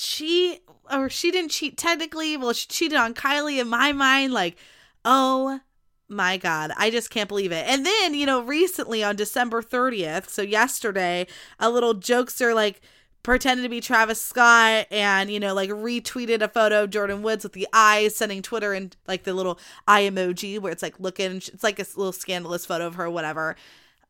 she 0.00 0.60
or 0.90 1.08
she 1.08 1.30
didn't 1.30 1.50
cheat 1.50 1.76
technically. 1.76 2.36
Well, 2.36 2.52
she 2.52 2.66
cheated 2.68 2.98
on 2.98 3.14
Kylie 3.14 3.60
in 3.60 3.68
my 3.68 3.92
mind. 3.92 4.32
Like, 4.32 4.56
oh 5.04 5.60
my 6.08 6.36
God, 6.36 6.72
I 6.76 6.90
just 6.90 7.10
can't 7.10 7.28
believe 7.28 7.52
it. 7.52 7.66
And 7.68 7.86
then, 7.86 8.14
you 8.14 8.26
know, 8.26 8.42
recently 8.42 9.04
on 9.04 9.14
December 9.16 9.62
30th, 9.62 10.28
so 10.28 10.42
yesterday, 10.42 11.26
a 11.58 11.70
little 11.70 11.94
jokester 11.94 12.54
like 12.54 12.80
pretended 13.22 13.62
to 13.62 13.68
be 13.68 13.80
Travis 13.80 14.20
Scott 14.20 14.86
and, 14.90 15.30
you 15.30 15.38
know, 15.38 15.54
like 15.54 15.70
retweeted 15.70 16.40
a 16.40 16.48
photo 16.48 16.84
of 16.84 16.90
Jordyn 16.90 17.20
Woods 17.20 17.44
with 17.44 17.52
the 17.52 17.68
eyes, 17.72 18.16
sending 18.16 18.42
Twitter 18.42 18.72
and 18.72 18.96
like 19.06 19.24
the 19.24 19.34
little 19.34 19.58
eye 19.86 20.02
emoji 20.02 20.58
where 20.58 20.72
it's 20.72 20.82
like 20.82 20.98
looking, 20.98 21.36
it's 21.36 21.62
like 21.62 21.78
a 21.78 21.86
little 21.96 22.12
scandalous 22.12 22.64
photo 22.66 22.86
of 22.86 22.94
her, 22.94 23.10
whatever. 23.10 23.54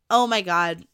Oh 0.09 0.27
my 0.27 0.41
God. 0.41 0.87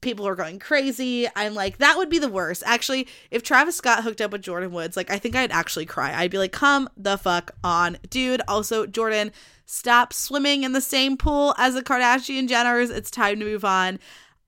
People 0.00 0.28
are 0.28 0.36
going 0.36 0.58
crazy. 0.58 1.26
I'm 1.34 1.54
like, 1.54 1.78
that 1.78 1.96
would 1.96 2.08
be 2.08 2.18
the 2.18 2.28
worst. 2.28 2.62
Actually, 2.64 3.08
if 3.30 3.42
Travis 3.42 3.76
Scott 3.76 4.04
hooked 4.04 4.20
up 4.20 4.30
with 4.30 4.42
Jordyn 4.42 4.70
Woods, 4.70 4.96
like, 4.96 5.10
I 5.10 5.18
think 5.18 5.34
I'd 5.34 5.50
actually 5.50 5.86
cry. 5.86 6.14
I'd 6.14 6.30
be 6.30 6.38
like, 6.38 6.52
come 6.52 6.88
the 6.96 7.16
fuck 7.18 7.50
on, 7.64 7.98
dude. 8.08 8.40
Also, 8.46 8.86
Jordan, 8.86 9.32
stop 9.66 10.12
swimming 10.12 10.62
in 10.62 10.72
the 10.72 10.80
same 10.80 11.16
pool 11.16 11.54
as 11.58 11.74
the 11.74 11.82
Kardashian 11.82 12.48
Jenners. 12.48 12.90
It's 12.90 13.10
time 13.10 13.40
to 13.40 13.44
move 13.44 13.64
on. 13.64 13.98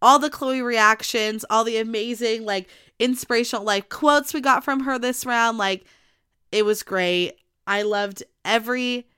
All 0.00 0.18
the 0.18 0.30
Khloe 0.30 0.64
reactions, 0.64 1.44
all 1.50 1.64
the 1.64 1.78
amazing, 1.78 2.44
like, 2.44 2.68
inspirational, 2.98 3.64
like, 3.64 3.88
quotes 3.88 4.32
we 4.32 4.40
got 4.40 4.64
from 4.64 4.80
her 4.80 4.98
this 4.98 5.26
round, 5.26 5.58
like, 5.58 5.84
it 6.52 6.64
was 6.64 6.82
great. 6.82 7.34
I 7.66 7.82
loved 7.82 8.22
every 8.44 9.08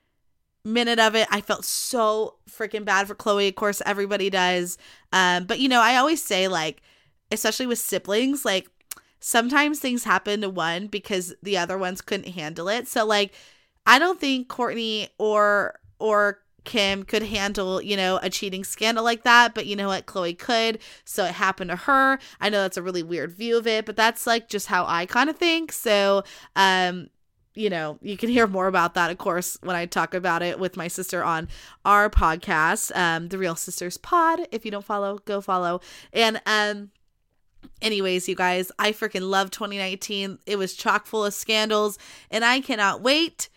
minute 0.65 0.99
of 0.99 1.15
it. 1.15 1.27
I 1.31 1.41
felt 1.41 1.65
so 1.65 2.37
freaking 2.49 2.85
bad 2.85 3.09
for 3.09 3.15
Khloe. 3.15 3.49
Of 3.49 3.55
course, 3.55 3.83
everybody 3.85 4.31
does. 4.31 4.79
Um, 5.13 5.45
but 5.45 5.59
you 5.59 5.69
know, 5.69 5.81
I 5.81 5.97
always 5.97 6.25
say 6.25 6.49
like, 6.49 6.83
especially 7.31 7.67
with 7.67 7.79
siblings, 7.79 8.45
like 8.45 8.69
sometimes 9.21 9.79
things 9.79 10.05
happen 10.05 10.41
to 10.43 10.51
one 10.51 10.87
because 10.87 11.35
the 11.43 11.59
other 11.59 11.79
ones 11.79 12.01
couldn't 12.01 12.33
handle 12.33 12.69
it. 12.69 12.89
So 12.89 13.05
like, 13.05 13.33
I 13.87 13.99
don't 13.99 14.21
think 14.21 14.49
Kourtney 14.49 15.09
or 15.19 15.79
or 15.99 16.39
Kim 16.65 17.03
could 17.03 17.25
handle, 17.25 17.83
you 17.83 17.97
know, 17.97 18.21
a 18.23 18.31
cheating 18.31 18.63
scandal 18.63 19.03
like 19.03 19.25
that, 19.25 19.55
but 19.55 19.67
you 19.67 19.75
know 19.75 19.89
what? 19.89 20.07
Khloe 20.07 20.39
could. 20.39 20.79
So 21.05 21.25
it 21.25 21.33
happened 21.33 21.71
to 21.71 21.77
her. 21.77 22.19
I 22.41 22.51
know 22.51 22.63
that's 22.63 22.77
a 22.77 22.83
really 22.83 23.03
weird 23.03 23.33
view 23.33 23.59
of 23.59 23.67
it, 23.67 23.85
but 23.85 23.97
that's 23.97 24.27
like 24.27 24.49
just 24.49 24.69
how 24.69 24.85
I 24.87 25.07
kind 25.07 25.29
of 25.29 25.37
think. 25.37 25.73
So, 25.73 26.23
um, 26.55 27.09
you 27.55 27.69
know, 27.69 27.99
you 28.01 28.17
can 28.17 28.29
hear 28.29 28.47
more 28.47 28.67
about 28.67 28.95
that, 28.95 29.11
of 29.11 29.19
course, 29.19 29.59
when 29.63 29.77
I 29.77 29.87
talk 29.87 30.15
about 30.15 30.43
it 30.43 30.59
with 30.59 30.77
my 30.77 30.89
sister 30.89 31.23
on 31.23 31.49
our 31.85 32.09
podcast, 32.09 32.95
um, 32.97 33.29
the 33.29 33.39
Real 33.39 33.57
Sisters 33.57 33.99
Pod. 33.99 34.41
If 34.51 34.65
you 34.65 34.71
don't 34.71 34.85
follow, 34.85 35.19
go 35.25 35.41
follow. 35.41 35.81
And 36.13 36.41
um, 36.47 36.91
anyways, 37.83 38.29
you 38.29 38.35
guys, 38.35 38.73
I 38.79 38.93
freaking 38.93 39.29
love 39.29 39.51
2019. 39.51 40.39
It 40.47 40.57
was 40.57 40.75
chock 40.75 41.07
full 41.07 41.25
of 41.25 41.35
scandals, 41.35 41.99
and 42.31 42.45
I 42.45 42.61
cannot 42.61 43.03
wait 43.03 43.49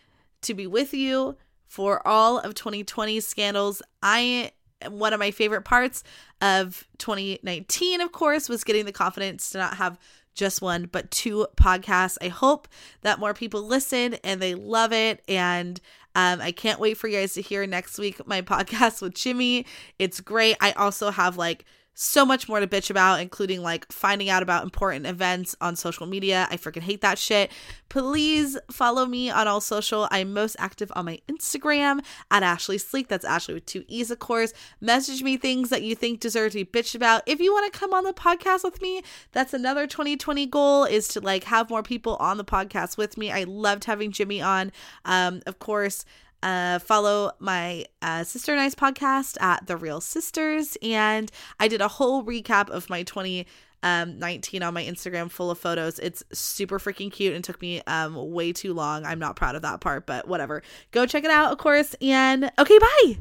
to 0.42 0.54
be 0.54 0.68
with 0.68 0.94
you 0.94 1.38
for 1.68 2.06
all 2.08 2.40
of 2.40 2.54
2020's 2.54 3.26
scandals. 3.26 3.82
I 4.04 4.52
one 4.90 5.14
of 5.14 5.20
my 5.20 5.32
favorite 5.32 5.64
parts 5.64 6.04
of 6.42 6.88
2019, 6.98 8.02
of 8.02 8.12
course, 8.12 8.50
was 8.50 8.64
getting 8.64 8.86
the 8.86 8.92
confidence 8.92 9.50
to 9.52 9.58
not 9.58 9.78
have 9.78 9.98
just 10.36 10.62
one, 10.62 10.88
but 10.92 11.10
two 11.10 11.48
podcasts. 11.58 12.18
I 12.22 12.28
hope 12.28 12.68
that 13.02 13.20
more 13.20 13.34
people 13.34 13.64
listen 13.64 14.16
and 14.24 14.42
they 14.42 14.54
love 14.54 14.94
it. 14.94 15.24
And 15.28 15.80
um, 16.14 16.40
I 16.42 16.52
can't 16.52 16.80
wait 16.80 16.98
for 16.98 17.08
you 17.08 17.20
guys 17.20 17.34
to 17.34 17.42
hear 17.42 17.66
next 17.66 17.98
week 17.98 18.26
my 18.28 18.42
podcast 18.44 19.02
with 19.02 19.16
Jimmy. 19.16 19.66
It's 19.98 20.22
great. 20.22 20.58
I 20.62 20.74
also 20.74 21.10
have 21.10 21.38
like 21.38 21.66
so 21.96 22.26
much 22.26 22.48
more 22.50 22.60
to 22.60 22.68
bitch 22.68 22.90
about, 22.90 23.22
including 23.22 23.64
like 23.64 23.90
finding 23.92 24.30
out 24.30 24.44
about 24.44 24.64
important 24.64 25.08
events 25.08 25.56
on 25.62 25.76
social 25.78 26.06
media. 26.06 26.46
I 26.52 26.58
freaking 26.58 26.82
hate 26.82 27.02
that 27.02 27.18
shit. 27.18 27.52
Please 27.88 28.58
follow 28.70 29.06
me 29.06 29.30
on 29.30 29.48
all 29.48 29.62
social. 29.62 30.08
I'm 30.12 30.34
most 30.34 30.58
active 30.60 30.92
on 30.94 31.06
my 31.06 31.20
Instagram 31.30 32.04
at 32.30 32.44
Ashlee 32.44 32.82
Sleek. 32.82 33.08
That's 33.08 33.26
Ashlee 33.26 33.56
with 33.56 33.66
two 33.66 33.86
E's, 33.88 34.12
of 34.12 34.20
course. 34.20 34.54
Message 34.82 35.24
me 35.24 35.38
things 35.38 35.70
that 35.70 35.84
you 35.84 35.96
think 35.96 36.20
deserve 36.20 36.52
to 36.52 36.64
be 36.64 36.66
bitched 36.66 36.96
about. 36.96 37.24
If 37.26 37.40
you 37.40 37.54
want 37.54 37.72
to 37.72 37.80
come 37.80 37.94
on 37.94 38.04
the 38.04 38.14
podcast 38.14 38.66
with 38.66 38.82
me, 38.82 39.02
that's 39.32 39.54
another 39.54 39.88
2020 39.88 40.46
goal 40.48 40.84
is 40.84 41.08
to 41.10 41.22
like 41.22 41.46
have 41.46 41.70
more 41.70 41.82
people 41.82 42.18
on 42.18 42.38
the 42.38 42.46
podcast 42.46 42.98
with 42.98 43.18
me. 43.18 43.32
I 43.32 43.46
loved 43.46 43.86
having 43.86 44.12
Jimmy 44.12 44.42
on. 44.42 44.74
Um, 45.06 45.42
of 45.48 45.60
course, 45.60 46.04
uh, 46.44 46.80
follow 46.80 47.32
my 47.40 47.86
uh, 48.02 48.24
Sister 48.24 48.52
and 48.52 48.62
I's 48.62 48.76
podcast 48.76 49.42
at 49.42 49.68
The 49.68 49.78
Real 49.78 50.02
Sisters. 50.02 50.78
And 50.82 51.32
I 51.60 51.68
did 51.68 51.82
a 51.82 51.88
whole 51.88 52.24
recap 52.24 52.70
of 52.70 52.90
my 52.90 53.04
2019 53.04 54.64
um, 54.64 54.68
on 54.68 54.74
my 54.74 54.84
Instagram 54.84 55.30
full 55.30 55.52
of 55.52 55.58
photos. 55.58 56.00
It's 56.00 56.24
super 56.32 56.80
freaking 56.80 57.12
cute 57.12 57.34
and 57.34 57.44
took 57.44 57.62
me 57.62 57.82
um, 57.88 58.32
way 58.32 58.54
too 58.54 58.74
long. 58.74 59.06
I'm 59.06 59.20
not 59.20 59.36
proud 59.36 59.56
of 59.56 59.62
that 59.64 59.82
part, 59.82 60.06
but 60.06 60.28
whatever. 60.28 60.62
Go 60.92 61.06
check 61.06 61.24
it 61.24 61.32
out, 61.32 61.52
of 61.52 61.58
course. 61.58 61.96
And 62.02 62.52
okay, 62.60 62.80
bye. 62.80 63.18